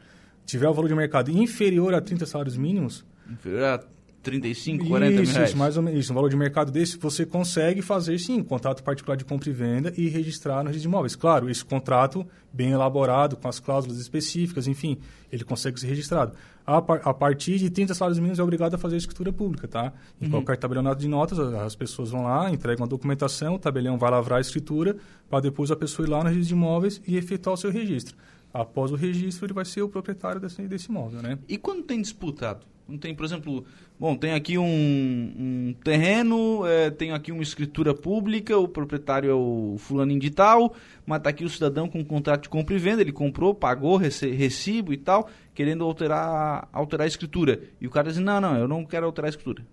tiver 0.44 0.68
o 0.68 0.74
valor 0.74 0.88
de 0.88 0.94
mercado 0.94 1.30
inferior 1.30 1.94
a 1.94 2.00
30 2.00 2.26
salários 2.26 2.56
mínimos... 2.56 3.04
Inferior 3.28 3.62
a 3.64 3.95
35, 4.26 4.86
40 4.86 5.12
isso, 5.12 5.22
mil 5.22 5.32
reais. 5.32 5.48
Isso, 5.50 5.58
mais 5.58 5.76
ou 5.76 5.82
menos 5.82 6.00
isso. 6.00 6.12
Um 6.12 6.16
valor 6.16 6.28
de 6.28 6.36
mercado 6.36 6.72
desse, 6.72 6.98
você 6.98 7.24
consegue 7.24 7.80
fazer, 7.80 8.18
sim, 8.18 8.40
um 8.40 8.44
contrato 8.44 8.82
particular 8.82 9.16
de 9.16 9.24
compra 9.24 9.48
e 9.48 9.52
venda 9.52 9.92
e 9.96 10.08
registrar 10.08 10.64
no 10.64 10.68
registro 10.68 10.90
de 10.90 10.94
imóveis. 10.94 11.14
Claro, 11.14 11.48
esse 11.48 11.64
contrato 11.64 12.26
bem 12.52 12.70
elaborado, 12.70 13.36
com 13.36 13.48
as 13.48 13.60
cláusulas 13.60 13.98
específicas, 13.98 14.66
enfim, 14.66 14.98
ele 15.30 15.44
consegue 15.44 15.78
ser 15.78 15.86
registrado. 15.86 16.32
A, 16.66 16.78
a 16.78 17.14
partir 17.14 17.58
de 17.58 17.70
30 17.70 17.94
salários 17.94 18.18
mínimos 18.18 18.40
é 18.40 18.42
obrigado 18.42 18.74
a 18.74 18.78
fazer 18.78 18.96
a 18.96 18.98
escritura 18.98 19.32
pública, 19.32 19.68
tá? 19.68 19.92
Em 20.20 20.24
uhum. 20.24 20.30
qualquer 20.32 20.56
tabelião 20.56 20.92
de 20.94 21.06
notas, 21.06 21.38
as 21.38 21.76
pessoas 21.76 22.10
vão 22.10 22.24
lá, 22.24 22.50
entregam 22.50 22.84
a 22.84 22.88
documentação, 22.88 23.54
o 23.54 23.58
tabelião 23.58 23.96
vai 23.96 24.10
lavrar 24.10 24.38
a 24.38 24.40
escritura, 24.40 24.96
para 25.30 25.40
depois 25.40 25.70
a 25.70 25.76
pessoa 25.76 26.06
ir 26.06 26.10
lá 26.10 26.18
no 26.24 26.30
registro 26.30 26.48
de 26.48 26.54
imóveis 26.54 27.00
e 27.06 27.16
efetuar 27.16 27.54
o 27.54 27.56
seu 27.56 27.70
registro. 27.70 28.16
Após 28.60 28.90
o 28.90 28.96
registro, 28.96 29.46
ele 29.46 29.52
vai 29.52 29.64
ser 29.64 29.82
o 29.82 29.88
proprietário 29.88 30.40
desse, 30.40 30.66
desse 30.66 30.88
imóvel, 30.88 31.22
né? 31.22 31.38
E 31.48 31.58
quando 31.58 31.82
tem 31.82 32.00
disputado? 32.00 32.66
Não 32.88 32.96
tem, 32.96 33.14
por 33.14 33.26
exemplo, 33.26 33.64
bom, 33.98 34.16
tem 34.16 34.32
aqui 34.32 34.56
um, 34.56 34.64
um 34.64 35.74
terreno, 35.82 36.64
é, 36.64 36.88
tem 36.88 37.10
aqui 37.10 37.32
uma 37.32 37.42
escritura 37.42 37.92
pública, 37.92 38.56
o 38.56 38.68
proprietário 38.68 39.28
é 39.28 39.34
o 39.34 39.74
fulaninho 39.76 40.20
de 40.20 40.30
tal, 40.30 40.72
mas 41.04 41.18
está 41.18 41.30
aqui 41.30 41.44
o 41.44 41.50
cidadão 41.50 41.88
com 41.88 41.98
um 41.98 42.04
contrato 42.04 42.44
de 42.44 42.48
compra 42.48 42.76
e 42.76 42.78
venda, 42.78 43.02
ele 43.02 43.10
comprou, 43.10 43.52
pagou 43.52 43.96
recibo 43.96 44.92
e 44.92 44.96
tal, 44.96 45.28
querendo 45.52 45.82
alterar, 45.82 46.68
alterar 46.72 47.06
a 47.06 47.08
escritura. 47.08 47.60
E 47.80 47.88
o 47.88 47.90
cara 47.90 48.08
diz, 48.08 48.18
não, 48.18 48.40
não, 48.40 48.56
eu 48.56 48.68
não 48.68 48.84
quero 48.84 49.04
alterar 49.04 49.26
a 49.26 49.30
escritura. 49.30 49.66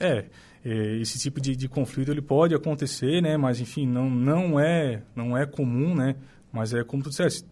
É, 0.00 0.24
é 0.64 0.96
esse 0.96 1.18
tipo 1.18 1.40
de, 1.40 1.54
de 1.54 1.68
conflito 1.68 2.10
ele 2.10 2.22
pode 2.22 2.54
acontecer, 2.54 3.20
né? 3.20 3.36
Mas 3.36 3.60
enfim, 3.60 3.86
não, 3.86 4.08
não 4.08 4.58
é 4.58 5.02
não 5.14 5.36
é 5.36 5.44
comum, 5.44 5.94
né? 5.94 6.16
Mas 6.52 6.72
é 6.72 6.82
como 6.82 7.02
tu 7.02 7.10
disseste, 7.10 7.46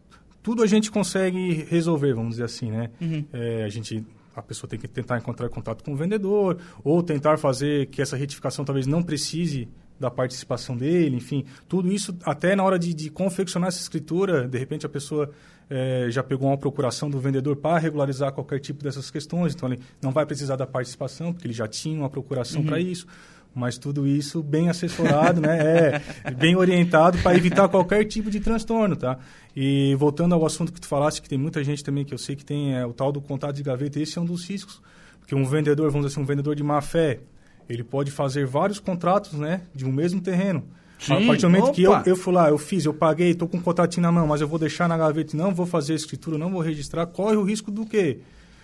tudo 0.45 0.63
a 0.63 0.67
gente 0.67 0.91
consegue 0.91 1.67
resolver, 1.71 2.13
vamos 2.13 2.33
dizer 2.33 2.45
assim, 2.45 2.71
né? 2.71 2.91
Uhum. 3.01 3.25
É, 3.33 3.65
a 3.65 3.69
gente 3.71 4.05
a 4.37 4.43
pessoa 4.43 4.69
tem 4.69 4.79
que 4.79 4.87
tentar 4.87 5.17
encontrar 5.17 5.49
contato 5.49 5.83
com 5.83 5.93
o 5.93 5.97
vendedor 5.97 6.59
ou 6.83 7.03
tentar 7.03 7.39
fazer 7.39 7.87
que 7.87 8.03
essa 8.03 8.17
retificação 8.17 8.65
talvez 8.65 8.87
não 8.87 9.03
precise 9.03 9.69
da 9.99 10.11
participação 10.11 10.77
dele, 10.77 11.17
enfim, 11.17 11.45
tudo 11.69 11.91
isso, 11.91 12.15
até 12.25 12.55
na 12.57 12.65
hora 12.65 12.79
de, 12.79 12.93
de 12.93 13.09
confeccionar 13.11 13.69
essa 13.69 13.79
escritura, 13.79 14.47
de 14.47 14.59
repente 14.59 14.85
a 14.85 14.89
pessoa 14.89 15.31
é, 15.71 16.09
já 16.11 16.23
pegou 16.23 16.49
uma 16.49 16.59
procuração 16.59 17.09
do 17.09 17.19
vendedor 17.21 17.57
para 17.57 17.79
regularizar 17.79 18.33
qualquer 18.33 18.59
tipo 18.59 18.83
dessas 18.83 19.11
questões, 19.11 19.55
então 19.55 19.73
ele 19.73 19.81
não 20.03 20.11
vai 20.11 20.27
precisar 20.27 20.57
da 20.57 20.67
participação, 20.67 21.33
porque 21.33 21.47
ele 21.47 21.55
já 21.55 21.69
tinha 21.69 21.99
uma 21.99 22.11
procuração 22.11 22.61
uhum. 22.61 22.67
para 22.67 22.81
isso, 22.81 23.07
mas 23.55 23.79
tudo 23.79 24.07
isso 24.07 24.43
bem 24.43 24.69
assessorado, 24.69 25.41
né, 25.41 26.03
é, 26.25 26.31
bem 26.33 26.57
orientado 26.57 27.19
para 27.19 27.37
evitar 27.37 27.69
qualquer 27.69 28.05
tipo 28.05 28.31
de 28.31 28.41
transtorno, 28.41 28.97
tá? 28.97 29.19
E 29.55 29.95
voltando 29.95 30.35
ao 30.35 30.45
assunto 30.45 30.73
que 30.73 30.81
tu 30.81 30.89
falaste, 30.89 31.23
que 31.23 31.29
tem 31.29 31.39
muita 31.39 31.63
gente 31.63 31.85
também 31.85 32.05
que 32.05 32.13
eu 32.13 32.19
sei 32.19 32.35
que 32.35 32.45
tem 32.45 32.75
é, 32.75 32.85
o 32.85 32.93
tal 32.93 33.13
do 33.13 33.21
contato 33.21 33.55
de 33.55 33.63
gaveta, 33.63 34.01
esse 34.01 34.19
é 34.19 34.21
um 34.21 34.25
dos 34.25 34.45
riscos, 34.49 34.83
porque 35.21 35.35
um 35.35 35.45
vendedor, 35.45 35.91
vamos 35.91 36.07
dizer 36.07 36.15
assim, 36.15 36.23
um 36.23 36.27
vendedor 36.27 36.57
de 36.57 36.65
má 36.65 36.81
fé, 36.81 37.21
ele 37.69 37.85
pode 37.85 38.11
fazer 38.11 38.45
vários 38.45 38.81
contratos, 38.81 39.35
né, 39.35 39.63
de 39.75 39.85
um 39.85 39.93
mesmo 39.93 40.21
terreno. 40.21 40.65
Sim, 40.99 41.13
a 41.13 41.27
partir 41.27 41.43
do 41.43 41.51
momento 41.51 41.65
opa. 41.65 41.75
que 41.75 41.83
eu, 41.83 42.03
eu 42.07 42.17
fui 42.17 42.33
lá, 42.33 42.49
eu 42.49 42.59
fiz, 42.59 42.85
eu 42.85 42.95
paguei, 42.95 43.31
estou 43.31 43.47
com 43.47 43.59
um 43.59 43.61
contratinho 43.61 44.03
na 44.03 44.13
mão, 44.13 44.27
mas 44.27 44.41
eu 44.41 44.49
vou 44.49 44.59
deixar 44.59 44.89
na 44.89 44.97
gaveta 44.97 45.35
e 45.35 45.39
não 45.39 45.55
vou 45.55 45.67
fazer 45.67 45.93
a 45.93 45.97
escritura, 45.97 46.39
não 46.39 46.51
vou 46.51 46.61
registrar, 46.61 47.07
corre 47.07 47.37
o 47.37 47.43
risco 47.43 47.71
do 47.71 47.85
quê? 47.85 48.21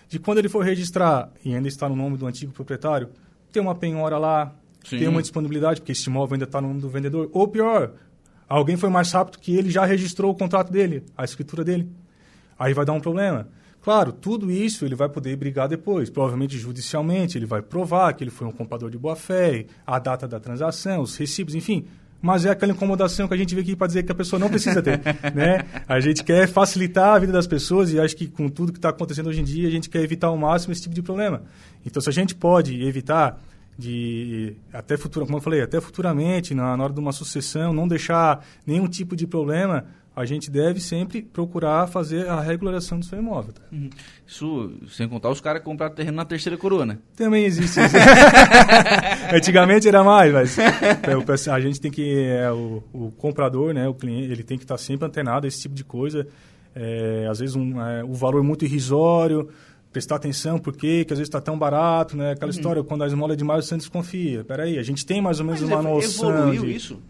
De 0.09 0.19
quando 0.19 0.39
ele 0.39 0.49
for 0.49 0.65
registrar 0.65 1.31
e 1.45 1.55
ainda 1.55 1.69
está 1.69 1.89
no 1.89 1.95
nome 1.95 2.17
do 2.17 2.27
antigo 2.27 2.53
proprietário, 2.53 3.11
ter 3.53 3.61
uma 3.61 3.75
penhora 3.75 4.17
lá, 4.17 4.55
Sim. 4.85 4.99
ter 4.99 5.09
uma 5.09 5.21
disponibilidade, 5.21 5.81
porque 5.81 5.93
esse 5.93 6.09
imóvel 6.09 6.35
ainda 6.35 6.45
está 6.45 6.61
no 6.61 6.69
nome 6.69 6.81
do 6.81 6.89
vendedor. 6.89 7.29
Ou 7.33 7.47
pior, 7.49 7.93
alguém 8.49 8.77
foi 8.77 8.89
mais 8.89 9.13
rápido 9.13 9.39
que 9.39 9.55
ele 9.55 9.71
já 9.71 9.85
registrou 9.85 10.31
o 10.31 10.35
contrato 10.35 10.73
dele, 10.73 11.05
a 11.17 11.25
escritura 11.25 11.65
dele. 11.65 11.89
Aí 12.59 12.75
vai 12.75 12.85
dar 12.85 12.93
um 12.93 13.01
problema. 13.01 13.49
Claro, 13.83 14.13
tudo 14.13 14.51
isso 14.51 14.85
ele 14.85 14.95
vai 14.95 15.09
poder 15.09 15.35
brigar 15.37 15.67
depois, 15.67 16.11
provavelmente 16.11 16.59
judicialmente, 16.59 17.39
ele 17.39 17.47
vai 17.47 17.63
provar 17.63 18.13
que 18.13 18.23
ele 18.23 18.31
foi 18.31 18.47
um 18.47 18.53
comprador 18.53 18.91
de 18.91 18.99
boa-fé, 18.99 19.65
a 19.87 19.99
data 19.99 20.29
da 20.29 20.39
transação, 20.39 21.01
os 21.01 21.17
recibos, 21.17 21.55
enfim. 21.55 21.87
Mas 22.23 22.45
é 22.45 22.51
aquela 22.51 22.73
incomodação 22.73 23.27
que 23.27 23.33
a 23.33 23.37
gente 23.37 23.55
vê 23.55 23.63
aqui 23.63 23.75
para 23.75 23.87
dizer 23.87 24.03
que 24.03 24.13
a 24.13 24.15
pessoa 24.15 24.39
não 24.39 24.51
precisa 24.51 24.83
ter. 24.83 25.01
né? 25.35 25.65
A 25.89 25.99
gente 26.01 26.23
quer 26.23 26.47
facilitar 26.47 27.15
a 27.15 27.19
vida 27.19 27.33
das 27.33 27.47
pessoas 27.47 27.91
e 27.93 27.99
acho 27.99 28.15
que 28.15 28.29
com 28.29 28.49
tudo 28.49 28.73
que 28.73 28.79
está 28.79 28.91
acontecendo 28.91 29.29
hoje 29.29 29.41
em 29.41 29.45
dia, 29.45 29.67
a 29.67 29.71
gente 29.71 29.89
quer 29.89 30.03
evitar 30.03 30.27
ao 30.27 30.37
máximo 30.37 30.73
esse 30.73 30.83
tipo 30.83 30.95
de 30.95 31.01
problema. 31.01 31.43
Então, 31.85 32.03
se 32.03 32.11
a 32.11 32.13
gente 32.13 32.35
pode 32.35 32.83
evitar 32.83 33.41
de 33.79 34.57
até 34.73 34.97
futuro, 34.97 35.25
como 35.25 35.39
eu 35.39 35.43
falei, 35.43 35.63
até 35.63 35.81
futuramente, 35.81 36.55
na, 36.55 36.77
na 36.77 36.85
hora 36.85 36.93
de 36.93 37.01
uma 37.01 37.13
sucessão, 37.13 37.73
não 37.73 37.89
deixar 37.89 38.45
nenhum 38.67 38.87
tipo 38.87 39.17
de 39.17 39.27
problema, 39.27 39.87
a 40.15 40.25
gente 40.25 40.51
deve 40.51 40.81
sempre 40.81 41.23
procurar 41.23 41.87
fazer 41.87 42.29
a 42.29 42.41
regularização 42.41 42.99
do 42.99 43.05
seu 43.05 43.19
imóvel. 43.19 43.53
Tá? 43.53 43.63
Uhum. 43.73 43.89
Isso, 44.27 44.73
sem 44.89 45.09
contar 45.09 45.31
os 45.31 45.41
caras 45.41 45.63
compraram 45.63 45.95
terreno 45.95 46.17
na 46.17 46.25
terceira 46.25 46.59
coroa, 46.59 46.85
né? 46.85 46.99
Também 47.17 47.45
existe 47.45 47.81
isso. 47.81 47.97
Antigamente 49.33 49.89
era 49.89 50.03
mais, 50.03 50.33
mas 50.33 50.59
é, 50.59 51.53
a 51.53 51.61
gente 51.61 51.81
tem 51.81 51.91
que, 51.91 52.27
é, 52.27 52.51
o, 52.51 52.83
o, 52.93 53.11
comprador, 53.13 53.73
né, 53.73 53.89
o 53.89 53.95
cliente, 53.95 54.31
ele 54.31 54.43
tem 54.43 54.59
que 54.59 54.65
estar 54.65 54.79
sempre 54.79 55.07
antenado 55.07 55.47
a 55.47 55.49
esse 55.49 55.61
tipo 55.63 55.75
de 55.75 55.85
coisa. 55.85 56.27
É, 56.75 57.27
às 57.29 57.39
vezes 57.39 57.57
um, 57.57 57.81
é, 57.81 58.05
o 58.05 58.13
valor 58.13 58.43
muito 58.43 58.65
irrisório, 58.65 59.49
prestar 59.93 60.17
atenção 60.17 60.59
porque 60.59 61.05
que 61.05 61.13
às 61.13 61.19
vezes 61.19 61.29
está 61.29 61.41
tão 61.41 61.59
barato, 61.59 62.17
né? 62.17 62.33
Aquela 62.33 62.51
uhum. 62.51 62.57
história, 62.57 62.85
quando 62.85 63.05
a 63.05 63.07
esmola 63.07 63.33
é 63.33 63.37
demais, 63.37 63.65
você 63.65 63.77
desconfia. 63.77 64.45
Peraí, 64.45 64.79
a 64.79 64.83
gente 64.83 65.05
tem 65.05 65.21
mais 65.21 65.41
ou 65.41 65.47
menos 65.47 65.61
Mas 65.61 65.71
uma 65.71 65.83
noção 65.83 66.31
evoluiu 66.31 66.63
de... 66.63 66.75
isso? 66.75 67.03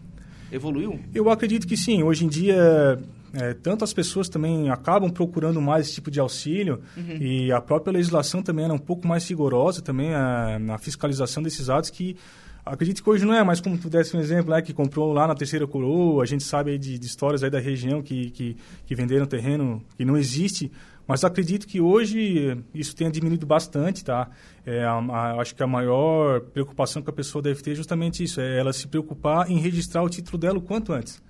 Evoluiu? 0.51 0.99
Eu 1.13 1.29
acredito 1.29 1.67
que 1.67 1.77
sim. 1.77 2.03
Hoje 2.03 2.25
em 2.25 2.27
dia, 2.27 2.99
é, 3.33 3.53
tanto 3.53 3.83
as 3.83 3.93
pessoas 3.93 4.27
também 4.27 4.69
acabam 4.69 5.09
procurando 5.09 5.61
mais 5.61 5.85
esse 5.85 5.95
tipo 5.95 6.11
de 6.11 6.19
auxílio 6.19 6.81
uhum. 6.97 7.17
e 7.17 7.51
a 7.51 7.61
própria 7.61 7.93
legislação 7.93 8.43
também 8.43 8.65
era 8.65 8.73
um 8.73 8.79
pouco 8.79 9.07
mais 9.07 9.27
rigorosa 9.27 9.81
também 9.81 10.13
a, 10.13 10.59
na 10.59 10.77
fiscalização 10.77 11.41
desses 11.41 11.69
atos 11.69 11.89
que 11.89 12.17
acredito 12.65 13.01
que 13.03 13.09
hoje 13.09 13.25
não 13.25 13.33
é, 13.33 13.43
mas 13.43 13.59
como 13.59 13.77
tu 13.77 13.89
desse 13.89 14.15
um 14.15 14.19
exemplo, 14.19 14.51
né, 14.51 14.61
que 14.61 14.73
comprou 14.73 15.13
lá 15.13 15.27
na 15.27 15.35
Terceira 15.35 15.65
Coroa, 15.65 16.21
a 16.21 16.25
gente 16.25 16.43
sabe 16.43 16.77
de, 16.77 16.99
de, 16.99 17.07
histórias 17.07 17.43
aí 17.43 17.49
da 17.49 17.59
região 17.59 18.01
que, 18.01 18.29
que, 18.31 18.57
que 18.85 18.95
venderam 18.95 19.25
terreno 19.25 19.81
que 19.97 20.05
não 20.05 20.17
existe, 20.17 20.71
mas 21.07 21.23
acredito 21.23 21.67
que 21.67 21.81
hoje 21.81 22.57
isso 22.73 22.95
tenha 22.95 23.11
diminuído 23.11 23.45
bastante, 23.45 24.03
tá? 24.03 24.29
É, 24.65 24.83
a, 24.83 24.93
a, 24.93 25.41
acho 25.41 25.55
que 25.55 25.63
a 25.63 25.67
maior 25.67 26.41
preocupação 26.41 27.01
que 27.01 27.09
a 27.09 27.13
pessoa 27.13 27.41
deve 27.41 27.61
ter 27.61 27.71
é 27.71 27.75
justamente 27.75 28.23
isso, 28.23 28.39
é 28.39 28.59
ela 28.59 28.71
se 28.71 28.87
preocupar 28.87 29.49
em 29.49 29.57
registrar 29.57 30.03
o 30.03 30.09
título 30.09 30.37
dela 30.37 30.57
o 30.57 30.61
quanto 30.61 30.93
antes. 30.93 31.21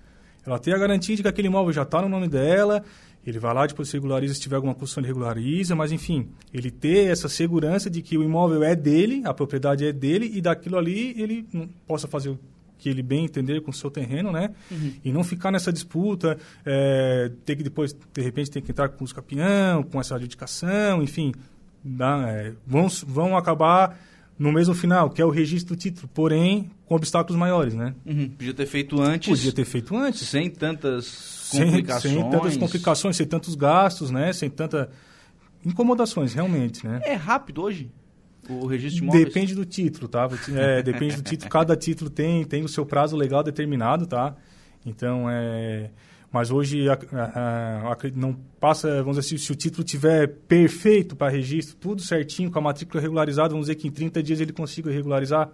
Ela 0.46 0.58
tem 0.58 0.74
a 0.74 0.78
garantia 0.78 1.16
de 1.16 1.22
que 1.22 1.28
aquele 1.28 1.48
imóvel 1.48 1.72
já 1.72 1.84
está 1.84 2.02
no 2.02 2.10
nome 2.10 2.28
dela, 2.28 2.84
ele 3.26 3.38
vai 3.38 3.54
lá, 3.54 3.68
depois 3.68 3.92
regulariza, 3.92 4.34
se 4.34 4.42
tiver 4.42 4.56
alguma 4.56 4.74
construção, 4.74 5.02
ele 5.02 5.08
regulariza, 5.08 5.76
mas 5.76 5.92
enfim, 5.92 6.30
ele 6.52 6.72
ter 6.72 7.12
essa 7.12 7.30
segurança 7.30 7.90
de 7.90 8.02
que 8.02 8.18
o 8.18 8.24
imóvel 8.24 8.64
é 8.64 8.76
dele, 8.76 9.22
a 9.26 9.34
propriedade 9.34 9.86
é 9.86 9.94
dele, 9.94 10.32
e 10.34 10.42
daquilo 10.42 10.78
ali 10.78 11.14
ele 11.22 11.48
possa 11.86 12.08
fazer 12.08 12.30
que 12.82 12.90
ele 12.90 13.04
bem 13.04 13.26
entender 13.26 13.62
com 13.62 13.70
o 13.70 13.74
seu 13.74 13.92
terreno, 13.92 14.32
né? 14.32 14.50
Uhum. 14.72 14.94
E 15.06 15.12
não 15.12 15.24
ficar 15.24 15.52
nessa 15.52 15.72
disputa, 15.72 16.36
é, 16.66 17.32
ter 17.46 17.56
que 17.56 17.62
depois, 17.62 17.94
de 17.94 18.22
repente, 18.22 18.50
ter 18.50 18.60
que 18.60 18.72
entrar 18.72 18.90
com 18.90 19.06
os 19.06 19.14
campeão, 19.14 19.84
com 19.84 20.02
essa 20.02 20.16
adjudicação, 20.16 21.04
enfim, 21.04 21.32
dá, 21.84 22.26
é, 22.28 22.54
vão, 22.66 22.88
vão 23.06 23.38
acabar 23.38 24.00
no 24.38 24.52
mesmo 24.52 24.74
final, 24.74 25.12
que 25.12 25.22
é 25.22 25.26
o 25.26 25.30
registro 25.30 25.76
do 25.76 25.80
título, 25.80 26.10
porém 26.12 26.72
com 26.88 26.96
obstáculos 26.96 27.40
maiores, 27.40 27.76
né? 27.76 27.94
Uhum. 28.04 28.30
Podia 28.30 28.54
ter 28.56 28.66
feito 28.66 29.00
antes. 29.00 29.30
Podia 29.30 29.52
ter 29.52 29.66
feito 29.66 29.96
antes. 29.96 30.28
Sem 30.28 30.50
tantas 30.50 31.50
complicações. 31.52 32.02
Sem, 32.02 32.24
sem 32.24 32.32
tantas 32.32 32.58
complicações, 32.58 33.16
sem 33.16 33.28
tantos 33.28 33.54
gastos, 33.54 34.10
né? 34.10 34.34
Sem 34.34 34.50
tanta 34.50 34.90
incomodações, 35.64 36.34
realmente, 36.34 36.88
né? 36.88 37.00
É 37.04 37.14
rápido 37.14 37.62
hoje? 37.62 37.92
O 38.50 38.66
registro 38.66 39.00
de 39.00 39.04
imóveis? 39.04 39.26
Depende 39.26 39.56
do 39.56 39.66
título, 39.66 40.08
tá? 40.08 40.28
É, 40.56 40.82
depende 40.82 41.16
do 41.18 41.22
título. 41.22 41.50
Cada 41.50 41.76
título 41.76 42.10
tem, 42.10 42.44
tem 42.44 42.64
o 42.64 42.68
seu 42.68 42.86
prazo 42.86 43.16
legal 43.16 43.44
determinado, 43.44 44.08
tá? 44.08 44.36
Então, 44.86 45.30
é... 45.30 45.90
Mas 46.32 46.50
hoje 46.50 46.88
a, 46.88 46.94
a, 46.94 47.92
a, 47.92 47.98
não 48.16 48.34
passa, 48.58 49.04
vamos 49.04 49.18
dizer, 49.18 49.38
se, 49.38 49.46
se 49.46 49.52
o 49.52 49.56
título 49.56 49.84
tiver 49.84 50.28
perfeito 50.48 51.14
para 51.14 51.30
registro, 51.30 51.76
tudo 51.76 52.02
certinho, 52.02 52.50
com 52.50 52.58
a 52.58 52.62
matrícula 52.62 53.02
regularizada, 53.02 53.50
vamos 53.50 53.68
dizer 53.68 53.76
que 53.76 53.86
em 53.86 53.92
30 53.92 54.24
dias 54.24 54.40
ele 54.40 54.54
consiga 54.54 54.90
regularizar. 54.90 55.52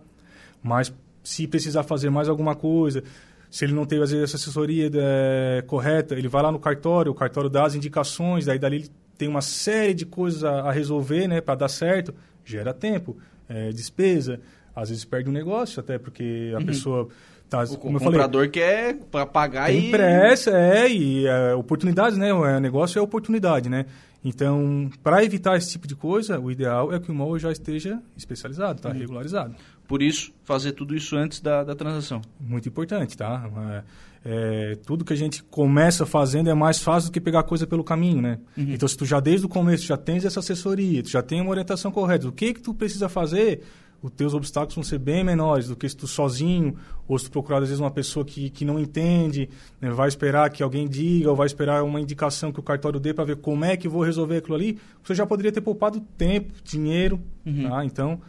Mas 0.61 0.93
se 1.23 1.47
precisar 1.47 1.81
fazer 1.81 2.11
mais 2.11 2.29
alguma 2.29 2.55
coisa, 2.55 3.03
se 3.49 3.65
ele 3.65 3.73
não 3.73 3.87
teve, 3.87 4.03
às 4.03 4.11
vezes, 4.11 4.25
essa 4.25 4.37
assessoria 4.37 4.91
é, 4.93 5.63
correta, 5.65 6.13
ele 6.13 6.27
vai 6.27 6.43
lá 6.43 6.51
no 6.51 6.59
cartório, 6.59 7.11
o 7.11 7.15
cartório 7.15 7.49
dá 7.49 7.65
as 7.65 7.73
indicações, 7.73 8.45
daí 8.45 8.59
dali 8.59 8.75
ele 8.77 8.91
tem 9.17 9.27
uma 9.27 9.41
série 9.41 9.95
de 9.95 10.05
coisas 10.05 10.43
a, 10.43 10.61
a 10.61 10.71
resolver, 10.71 11.27
né, 11.27 11.41
para 11.41 11.55
dar 11.55 11.69
certo 11.69 12.13
gera 12.49 12.73
tempo, 12.73 13.17
é, 13.49 13.71
despesa, 13.71 14.39
às 14.75 14.89
vezes 14.89 15.05
perde 15.05 15.29
um 15.29 15.33
negócio, 15.33 15.79
até 15.79 15.97
porque 15.97 16.51
a 16.55 16.59
uhum. 16.59 16.65
pessoa... 16.65 17.07
Tá, 17.49 17.63
o 17.63 17.77
como 17.77 17.97
comprador 17.97 18.31
falei, 18.31 18.49
quer 18.49 18.95
pagar 19.31 19.67
tem 19.67 19.87
e... 19.87 19.89
pressa, 19.91 20.51
é, 20.51 20.89
e 20.89 21.25
é, 21.25 21.53
oportunidades, 21.53 22.17
né? 22.17 22.33
O 22.33 22.59
negócio 22.59 22.99
é 22.99 23.01
oportunidade, 23.01 23.69
né? 23.69 23.85
Então, 24.23 24.89
para 25.01 25.23
evitar 25.23 25.55
esse 25.55 25.71
tipo 25.71 25.87
de 25.87 25.95
coisa, 25.95 26.37
o 26.37 26.51
ideal 26.51 26.93
é 26.93 26.99
que 26.99 27.09
o 27.09 27.13
imóvel 27.13 27.39
já 27.39 27.49
esteja 27.49 28.01
especializado, 28.17 28.81
tá? 28.81 28.89
Uhum. 28.89 28.95
Regularizado. 28.97 29.55
Por 29.87 30.01
isso, 30.01 30.33
fazer 30.43 30.73
tudo 30.73 30.95
isso 30.95 31.15
antes 31.15 31.39
da, 31.39 31.63
da 31.63 31.73
transação. 31.73 32.21
Muito 32.39 32.67
importante, 32.67 33.15
tá? 33.15 33.49
É, 33.71 33.83
é, 34.25 34.75
tudo 34.85 35.05
que 35.05 35.13
a 35.13 35.15
gente 35.15 35.41
começa 35.43 36.05
fazendo 36.05 36.49
é 36.49 36.53
mais 36.53 36.79
fácil 36.79 37.09
do 37.09 37.13
que 37.13 37.21
pegar 37.21 37.43
coisa 37.43 37.65
pelo 37.65 37.83
caminho, 37.83 38.21
né? 38.21 38.39
Uhum. 38.57 38.73
Então, 38.73 38.87
se 38.87 38.97
tu 38.97 39.05
já 39.05 39.21
desde 39.21 39.45
o 39.45 39.49
começo 39.49 39.85
já 39.85 39.95
tens 39.95 40.25
essa 40.25 40.41
assessoria, 40.41 41.01
tu 41.01 41.09
já 41.09 41.21
tem 41.21 41.39
uma 41.39 41.51
orientação 41.51 41.89
correta, 41.89 42.27
o 42.27 42.31
que 42.33 42.53
que 42.53 42.61
tu 42.61 42.73
precisa 42.73 43.07
fazer, 43.07 43.61
os 44.01 44.11
teus 44.11 44.33
obstáculos 44.33 44.75
vão 44.75 44.83
ser 44.83 44.99
bem 44.99 45.23
menores 45.23 45.67
do 45.69 45.75
que 45.75 45.87
se 45.87 45.95
tu 45.95 46.05
sozinho, 46.05 46.75
ou 47.07 47.17
se 47.17 47.25
tu 47.25 47.31
procurar, 47.31 47.59
às 47.59 47.69
vezes, 47.69 47.79
uma 47.79 47.89
pessoa 47.89 48.25
que, 48.25 48.49
que 48.49 48.65
não 48.65 48.77
entende, 48.77 49.49
né? 49.79 49.89
vai 49.89 50.07
esperar 50.07 50.49
que 50.49 50.61
alguém 50.61 50.87
diga, 50.87 51.29
ou 51.29 51.35
vai 51.35 51.47
esperar 51.47 51.83
uma 51.83 52.01
indicação 52.01 52.51
que 52.51 52.59
o 52.59 52.63
cartório 52.63 52.99
dê 52.99 53.13
para 53.13 53.23
ver 53.23 53.37
como 53.37 53.63
é 53.63 53.77
que 53.77 53.87
vou 53.87 54.03
resolver 54.03 54.37
aquilo 54.37 54.55
ali, 54.55 54.77
você 55.01 55.15
já 55.15 55.25
poderia 55.25 55.51
ter 55.51 55.61
poupado 55.61 56.01
tempo, 56.17 56.53
dinheiro, 56.63 57.19
uhum. 57.45 57.69
tá? 57.69 57.85
Então, 57.85 58.21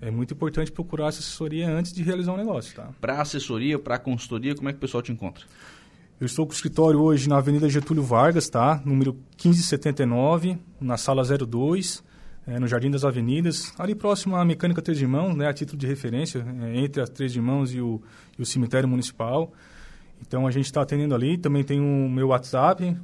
é 0.00 0.10
muito 0.10 0.34
importante 0.34 0.70
procurar 0.70 1.08
essa 1.08 1.20
assessoria 1.20 1.68
antes 1.68 1.92
de 1.92 2.02
realizar 2.02 2.32
um 2.32 2.36
negócio, 2.36 2.74
tá? 2.74 2.90
Para 3.00 3.20
assessoria, 3.20 3.78
para 3.78 3.98
consultoria, 3.98 4.54
como 4.54 4.68
é 4.68 4.72
que 4.72 4.78
o 4.78 4.80
pessoal 4.80 5.02
te 5.02 5.10
encontra? 5.12 5.44
Eu 6.20 6.26
estou 6.26 6.46
com 6.46 6.52
o 6.52 6.54
escritório 6.54 7.00
hoje 7.00 7.28
na 7.28 7.38
Avenida 7.38 7.68
Getúlio 7.68 8.02
Vargas, 8.02 8.48
tá? 8.48 8.80
Número 8.84 9.12
1579, 9.12 10.58
na 10.80 10.96
sala 10.96 11.22
02, 11.22 12.02
é, 12.46 12.58
no 12.58 12.66
Jardim 12.66 12.90
das 12.90 13.04
Avenidas, 13.04 13.72
ali 13.78 13.94
próximo 13.94 14.36
à 14.36 14.44
Mecânica 14.44 14.80
Três 14.80 15.00
Irmãos, 15.00 15.34
né? 15.34 15.48
A 15.48 15.52
título 15.52 15.78
de 15.78 15.86
referência, 15.86 16.44
é, 16.62 16.78
entre 16.78 17.02
as 17.02 17.10
Três 17.10 17.34
Irmãos 17.34 17.74
e 17.74 17.80
o, 17.80 18.00
e 18.38 18.42
o 18.42 18.46
cemitério 18.46 18.88
municipal. 18.88 19.52
Então 20.20 20.46
a 20.46 20.50
gente 20.50 20.66
está 20.66 20.80
atendendo 20.82 21.14
ali. 21.14 21.36
Também 21.36 21.62
tem 21.62 21.80
o 21.80 22.08
meu 22.08 22.28
WhatsApp, 22.28 22.96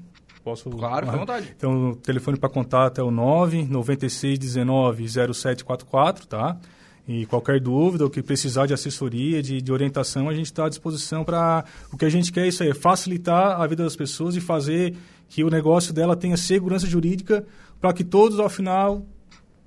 Posso. 0.43 0.71
Claro, 0.71 1.07
fica 1.07 1.17
à 1.17 1.21
vontade. 1.21 1.55
Então, 1.57 1.91
o 1.91 1.97
telefone 1.97 2.37
para 2.37 2.49
contato 2.49 3.01
é 3.01 3.05
o 3.05 3.11
99619 3.11 5.09
0744, 5.09 6.27
tá? 6.27 6.59
E 7.07 7.27
qualquer 7.27 7.59
dúvida 7.59 8.05
ou 8.05 8.11
que 8.11 8.23
precisar 8.23 8.67
de 8.67 8.73
assessoria, 8.73 9.43
de, 9.43 9.61
de 9.61 9.73
orientação, 9.73 10.29
a 10.29 10.35
gente 10.35 10.47
está 10.47 10.67
à 10.67 10.69
disposição 10.69 11.25
para. 11.25 11.65
O 11.93 11.97
que 11.97 12.05
a 12.05 12.11
gente 12.11 12.33
quer 12.33 12.45
é 12.45 12.49
isso 12.49 12.63
aí, 12.63 12.71
é 12.71 12.75
facilitar 12.75 13.61
a 13.61 13.67
vida 13.67 13.83
das 13.83 13.97
pessoas 13.97 14.37
e 14.37 14.41
fazer 14.41 14.95
que 15.29 15.43
o 15.43 15.51
negócio 15.51 15.93
dela 15.93 16.15
tenha 16.15 16.37
segurança 16.37 16.87
jurídica 16.87 17.45
para 17.81 17.93
que 17.93 18.05
todos, 18.05 18.39
ao 18.39 18.49
final, 18.49 19.05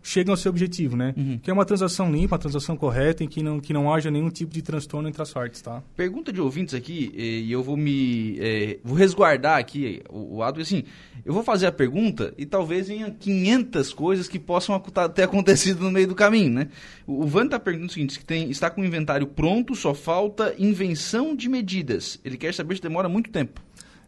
cheguem 0.06 0.32
ao 0.32 0.38
seu 0.38 0.52
objetivo, 0.52 0.96
né? 0.96 1.15
Uhum. 1.18 1.39
Que 1.41 1.50
é 1.50 1.54
uma 1.54 1.65
transação 1.65 2.12
limpa, 2.12 2.36
uma 2.36 2.39
transação 2.39 2.78
correta, 2.78 3.24
em 3.24 3.28
que 3.28 3.41
não, 3.41 3.60
que 3.60 3.74
não 3.74 3.91
haja 3.91 4.12
nenhum 4.12 4.30
tipo 4.30 4.54
de 4.54 4.62
transtorno 4.62 5.10
entre 5.10 5.20
as 5.20 5.34
partes, 5.34 5.62
tá? 5.62 5.82
Pergunta 5.96 6.32
de 6.32 6.39
ouvintes 6.39 6.76
aqui, 6.76 7.12
e 7.15 7.52
eu 7.52 7.63
vou 7.63 7.76
me... 7.76 8.38
É, 8.39 8.78
vou 8.84 8.96
resguardar 8.96 9.58
aqui 9.58 10.04
o, 10.08 10.36
o 10.38 10.44
ato, 10.44 10.62
assim, 10.62 10.84
eu 11.26 11.34
vou 11.34 11.44
fazer 11.44 11.65
a 11.65 11.72
pergunta 11.72 12.36
e 12.38 12.46
talvez 12.46 12.88
venha 12.88 13.10
500 13.10 13.94
coisas 13.94 14.28
que 14.28 14.38
possam 14.38 14.80
ter 15.13 15.24
acontecido 15.24 15.84
no 15.84 15.91
meio 15.91 16.08
do 16.08 16.13
caminho, 16.13 16.52
né? 16.52 16.68
O, 17.08 17.24
o 17.24 17.28
Van 17.28 17.46
está 17.46 17.60
perguntando 17.60 17.89
o 17.89 17.94
seguinte, 17.94 18.20
que 18.20 18.26
tem, 18.26 18.52
está 18.52 18.70
com 18.70 18.82
o 18.82 18.86
inventário 18.86 19.26
pronto, 19.26 19.76
só 19.76 19.96
falta 19.96 20.54
invenção 20.60 21.36
de 21.36 21.50
medidas. 21.50 22.20
Ele 22.24 22.38
quer 22.38 22.54
saber 22.54 22.76
se 22.76 22.82
demora 22.82 23.10
muito 23.10 23.32
tempo. 23.32 23.60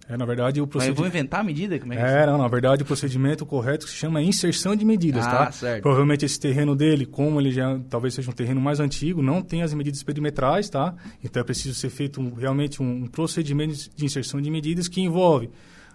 É, 0.09 0.15
na 0.15 0.25
verdade, 0.25 0.61
o 0.61 0.67
procedimento... 0.67 1.01
Mas 1.01 1.05
eu 1.05 1.11
vou 1.11 1.19
inventar 1.19 1.41
a 1.41 1.43
medida? 1.43 1.77
Como 1.77 1.93
é, 1.93 1.97
que 1.97 2.01
é, 2.01 2.25
não, 2.25 2.37
na 2.37 2.47
verdade, 2.47 2.83
o 2.83 2.85
procedimento 2.85 3.45
correto 3.45 3.87
se 3.87 3.95
chama 3.95 4.21
inserção 4.21 4.75
de 4.75 4.85
medidas, 4.85 5.25
ah, 5.27 5.31
tá? 5.31 5.51
certo. 5.51 5.81
Provavelmente 5.81 6.23
esse 6.23 6.39
terreno 6.39 6.75
dele, 6.75 7.05
como 7.05 7.41
ele 7.41 7.51
já 7.51 7.77
talvez 7.89 8.13
seja 8.13 8.29
um 8.29 8.33
terreno 8.33 8.61
mais 8.61 8.79
antigo, 8.79 9.21
não 9.21 9.41
tem 9.41 9.63
as 9.63 9.73
medidas 9.73 10.01
perimetrais, 10.03 10.69
tá? 10.69 10.95
Então 11.23 11.41
é 11.41 11.43
preciso 11.43 11.75
ser 11.75 11.89
feito 11.89 12.21
um, 12.21 12.33
realmente 12.33 12.81
um 12.81 13.05
procedimento 13.07 13.89
de 13.95 14.05
inserção 14.05 14.41
de 14.41 14.49
medidas 14.49 14.87
que 14.87 15.01
envolve 15.01 15.49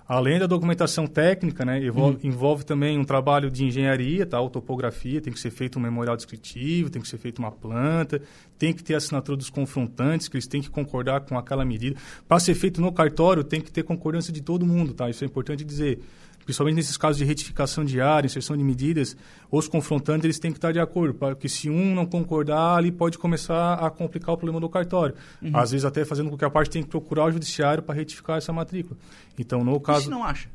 Além 0.07 0.39
da 0.39 0.47
documentação 0.47 1.07
técnica, 1.07 1.65
né, 1.65 1.85
envolve, 1.85 2.19
uhum. 2.23 2.31
envolve, 2.31 2.65
também 2.65 2.99
um 2.99 3.05
trabalho 3.05 3.51
de 3.51 3.65
engenharia, 3.65 4.27
tá, 4.27 4.39
topografia, 4.49 5.21
tem 5.21 5.33
que 5.33 5.41
ser 5.41 5.51
feito 5.51 5.79
um 5.79 5.83
memorial 5.83 6.17
descritivo, 6.17 6.91
tem 6.91 7.01
que 7.01 7.09
ser 7.09 7.19
feita 7.19 7.41
uma 7.41 7.53
planta, 7.53 8.21
tem 8.59 8.73
que 8.73 8.83
ter 8.83 8.95
a 8.95 8.99
assinatura 8.99 9.37
dos 9.37 9.49
confrontantes, 9.49 10.29
que 10.29 10.37
eles 10.37 10.47
têm 10.47 10.61
que 10.61 10.71
concordar 10.71 11.21
com 11.21 11.39
aquela 11.39 11.65
medida. 11.65 11.97
Para 12.29 12.41
ser 12.41 12.55
feito 12.55 12.81
no 12.81 12.93
cartório, 12.93 13.45
tem 13.45 13.61
que 13.61 13.71
ter 13.71 13.83
concordância 13.83 14.33
de 14.33 14.43
todo 14.43 14.67
mundo, 14.67 14.93
tá? 14.93 15.09
Isso 15.09 15.25
é 15.25 15.27
importante 15.27 15.65
dizer 15.65 16.01
principalmente 16.45 16.77
nesses 16.77 16.97
casos 16.97 17.19
de 17.19 17.25
retificação 17.25 17.85
diária, 17.85 18.27
inserção 18.27 18.57
de 18.57 18.65
medidas, 18.65 19.17
os 19.51 19.69
confrontantes 19.69 20.25
eles 20.25 20.39
têm 20.39 20.51
que 20.51 20.59
estar 20.59 20.73
de 20.73 20.81
acordo, 20.81 21.15
porque 21.15 21.49
se 21.49 21.69
um 21.69 21.95
não 21.95 22.07
concordar, 22.07 22.77
ali 22.77 22.91
pode 22.91 23.19
começar 23.19 23.75
a 23.75 23.91
complicar 23.91 24.35
o 24.35 24.39
problema 24.39 24.61
do 24.61 24.69
cartório. 24.69 25.15
Uhum. 25.41 25.57
Às 25.57 25.71
vezes 25.71 25.85
até 25.85 26.05
fazendo 26.05 26.31
com 26.31 26.39
que 26.39 26.45
a 26.45 26.51
parte 26.51 26.71
tenha 26.71 26.85
que 26.85 26.91
procurar 26.91 27.27
o 27.27 27.33
judiciário 27.33 27.83
para 27.83 27.95
retificar 27.95 28.39
essa 28.39 28.53
matrícula. 28.53 28.99
Então, 29.39 29.65
no 29.65 29.79
caso... 29.81 30.01
E 30.01 30.05
se 30.05 30.11
não 30.11 30.25
acha? 30.25 30.49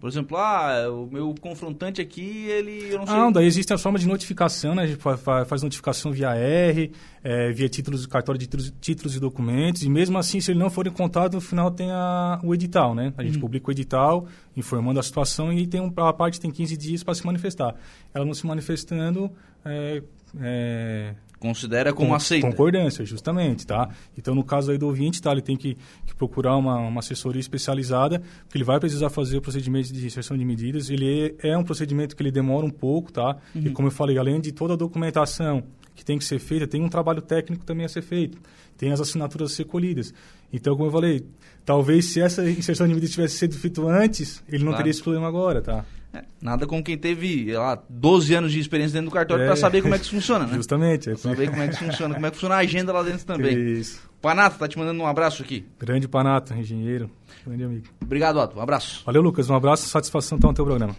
Por 0.00 0.08
exemplo, 0.08 0.36
ah, 0.36 0.90
o 0.90 1.06
meu 1.10 1.34
confrontante 1.40 2.00
aqui, 2.00 2.46
ele. 2.48 2.92
Eu 2.92 2.98
não 2.98 3.06
sei. 3.06 3.16
Ah, 3.16 3.30
daí 3.30 3.46
existe 3.46 3.72
a 3.72 3.78
forma 3.78 3.98
de 3.98 4.06
notificação, 4.06 4.74
né? 4.74 4.82
A 4.82 4.86
gente 4.86 4.98
faz 5.46 5.62
notificação 5.62 6.12
via 6.12 6.34
R, 6.34 6.92
é, 7.22 7.50
via 7.52 7.68
títulos, 7.68 8.04
cartório 8.04 8.38
de 8.38 8.46
títulos, 8.46 8.74
títulos, 8.80 9.16
e 9.16 9.20
documentos, 9.20 9.82
e 9.82 9.88
mesmo 9.88 10.18
assim, 10.18 10.40
se 10.40 10.50
ele 10.50 10.58
não 10.58 10.68
for 10.68 10.86
encontrado, 10.86 11.34
no 11.34 11.40
final 11.40 11.70
tem 11.70 11.90
a, 11.90 12.38
o 12.42 12.54
edital, 12.54 12.94
né? 12.94 13.12
A 13.16 13.22
gente 13.22 13.36
uhum. 13.36 13.40
publica 13.40 13.68
o 13.68 13.72
edital, 13.72 14.26
informando 14.56 15.00
a 15.00 15.02
situação, 15.02 15.52
e 15.52 15.66
tem 15.66 15.80
um, 15.80 15.92
a 15.96 16.12
parte 16.12 16.40
tem 16.40 16.50
15 16.50 16.76
dias 16.76 17.02
para 17.02 17.14
se 17.14 17.24
manifestar. 17.24 17.74
Ela 18.12 18.24
não 18.24 18.34
se 18.34 18.46
manifestando. 18.46 19.30
É, 19.64 20.02
é, 20.40 21.14
Considera 21.38 21.92
como 21.92 22.08
com, 22.08 22.14
aceita. 22.14 22.46
Concordância, 22.48 23.04
justamente, 23.04 23.66
tá? 23.66 23.90
Então, 24.16 24.34
no 24.34 24.42
caso 24.42 24.70
aí 24.70 24.78
do 24.78 24.86
ouvinte, 24.86 25.20
tá? 25.20 25.32
Ele 25.32 25.42
tem 25.42 25.56
que, 25.56 25.76
que 26.06 26.14
procurar 26.14 26.56
uma, 26.56 26.76
uma 26.78 27.00
assessoria 27.00 27.40
especializada, 27.40 28.20
porque 28.44 28.56
ele 28.56 28.64
vai 28.64 28.80
precisar 28.80 29.10
fazer 29.10 29.36
o 29.36 29.42
procedimento 29.42 29.92
de 29.92 30.06
inserção 30.06 30.36
de 30.36 30.44
medidas. 30.44 30.88
Ele 30.88 31.36
é, 31.42 31.50
é 31.50 31.58
um 31.58 31.62
procedimento 31.62 32.16
que 32.16 32.22
ele 32.22 32.30
demora 32.30 32.64
um 32.64 32.70
pouco, 32.70 33.12
tá? 33.12 33.36
Uhum. 33.54 33.62
E 33.66 33.70
como 33.70 33.88
eu 33.88 33.92
falei, 33.92 34.16
além 34.16 34.40
de 34.40 34.50
toda 34.50 34.74
a 34.74 34.76
documentação 34.76 35.62
que 35.94 36.04
tem 36.04 36.18
que 36.18 36.24
ser 36.24 36.38
feita, 36.38 36.66
tem 36.66 36.82
um 36.82 36.88
trabalho 36.88 37.22
técnico 37.22 37.64
também 37.64 37.84
a 37.84 37.88
ser 37.88 38.02
feito. 38.02 38.38
Tem 38.76 38.92
as 38.92 39.00
assinaturas 39.00 39.52
a 39.52 39.54
ser 39.54 39.64
colhidas. 39.64 40.12
Então, 40.52 40.74
como 40.74 40.88
eu 40.88 40.92
falei, 40.92 41.26
talvez 41.64 42.06
se 42.06 42.20
essa 42.20 42.48
inserção 42.48 42.86
de 42.86 42.94
medidas 42.94 43.14
tivesse 43.14 43.36
sido 43.36 43.56
feita 43.56 43.82
antes, 43.82 44.42
ele 44.48 44.58
não 44.58 44.72
claro. 44.72 44.76
teria 44.78 44.90
esse 44.90 45.02
problema 45.02 45.26
agora, 45.26 45.60
tá? 45.60 45.84
É, 46.12 46.24
nada 46.40 46.66
como 46.66 46.82
quem 46.82 46.96
teve 46.96 47.52
lá, 47.52 47.82
12 47.88 48.34
anos 48.34 48.52
de 48.52 48.60
experiência 48.60 48.94
dentro 48.94 49.10
do 49.10 49.14
cartório 49.14 49.42
é, 49.42 49.46
para 49.46 49.56
saber 49.56 49.82
como 49.82 49.94
é 49.94 49.98
que 49.98 50.04
isso 50.04 50.14
funciona, 50.14 50.46
né? 50.46 50.54
Justamente. 50.56 51.10
É. 51.10 51.16
Saber 51.16 51.50
como 51.50 51.62
é 51.62 51.68
que 51.68 51.74
isso 51.74 51.84
funciona, 51.84 52.14
como 52.14 52.26
é 52.26 52.30
que 52.30 52.36
funciona 52.36 52.54
a 52.54 52.58
agenda 52.58 52.92
lá 52.92 53.02
dentro 53.02 53.26
também. 53.26 53.56
Isso. 53.72 54.00
Panato, 54.20 54.58
tá 54.58 54.66
te 54.66 54.78
mandando 54.78 55.02
um 55.02 55.06
abraço 55.06 55.42
aqui. 55.42 55.66
Grande 55.78 56.08
Panato, 56.08 56.54
engenheiro, 56.54 57.10
grande 57.46 57.64
amigo. 57.64 57.86
Obrigado, 58.02 58.38
Otto. 58.38 58.58
Um 58.58 58.62
abraço. 58.62 59.02
Valeu, 59.04 59.22
Lucas. 59.22 59.48
Um 59.50 59.54
abraço, 59.54 59.88
satisfação 59.88 60.36
estar 60.36 60.48
no 60.48 60.54
teu 60.54 60.64
programa. 60.64 60.94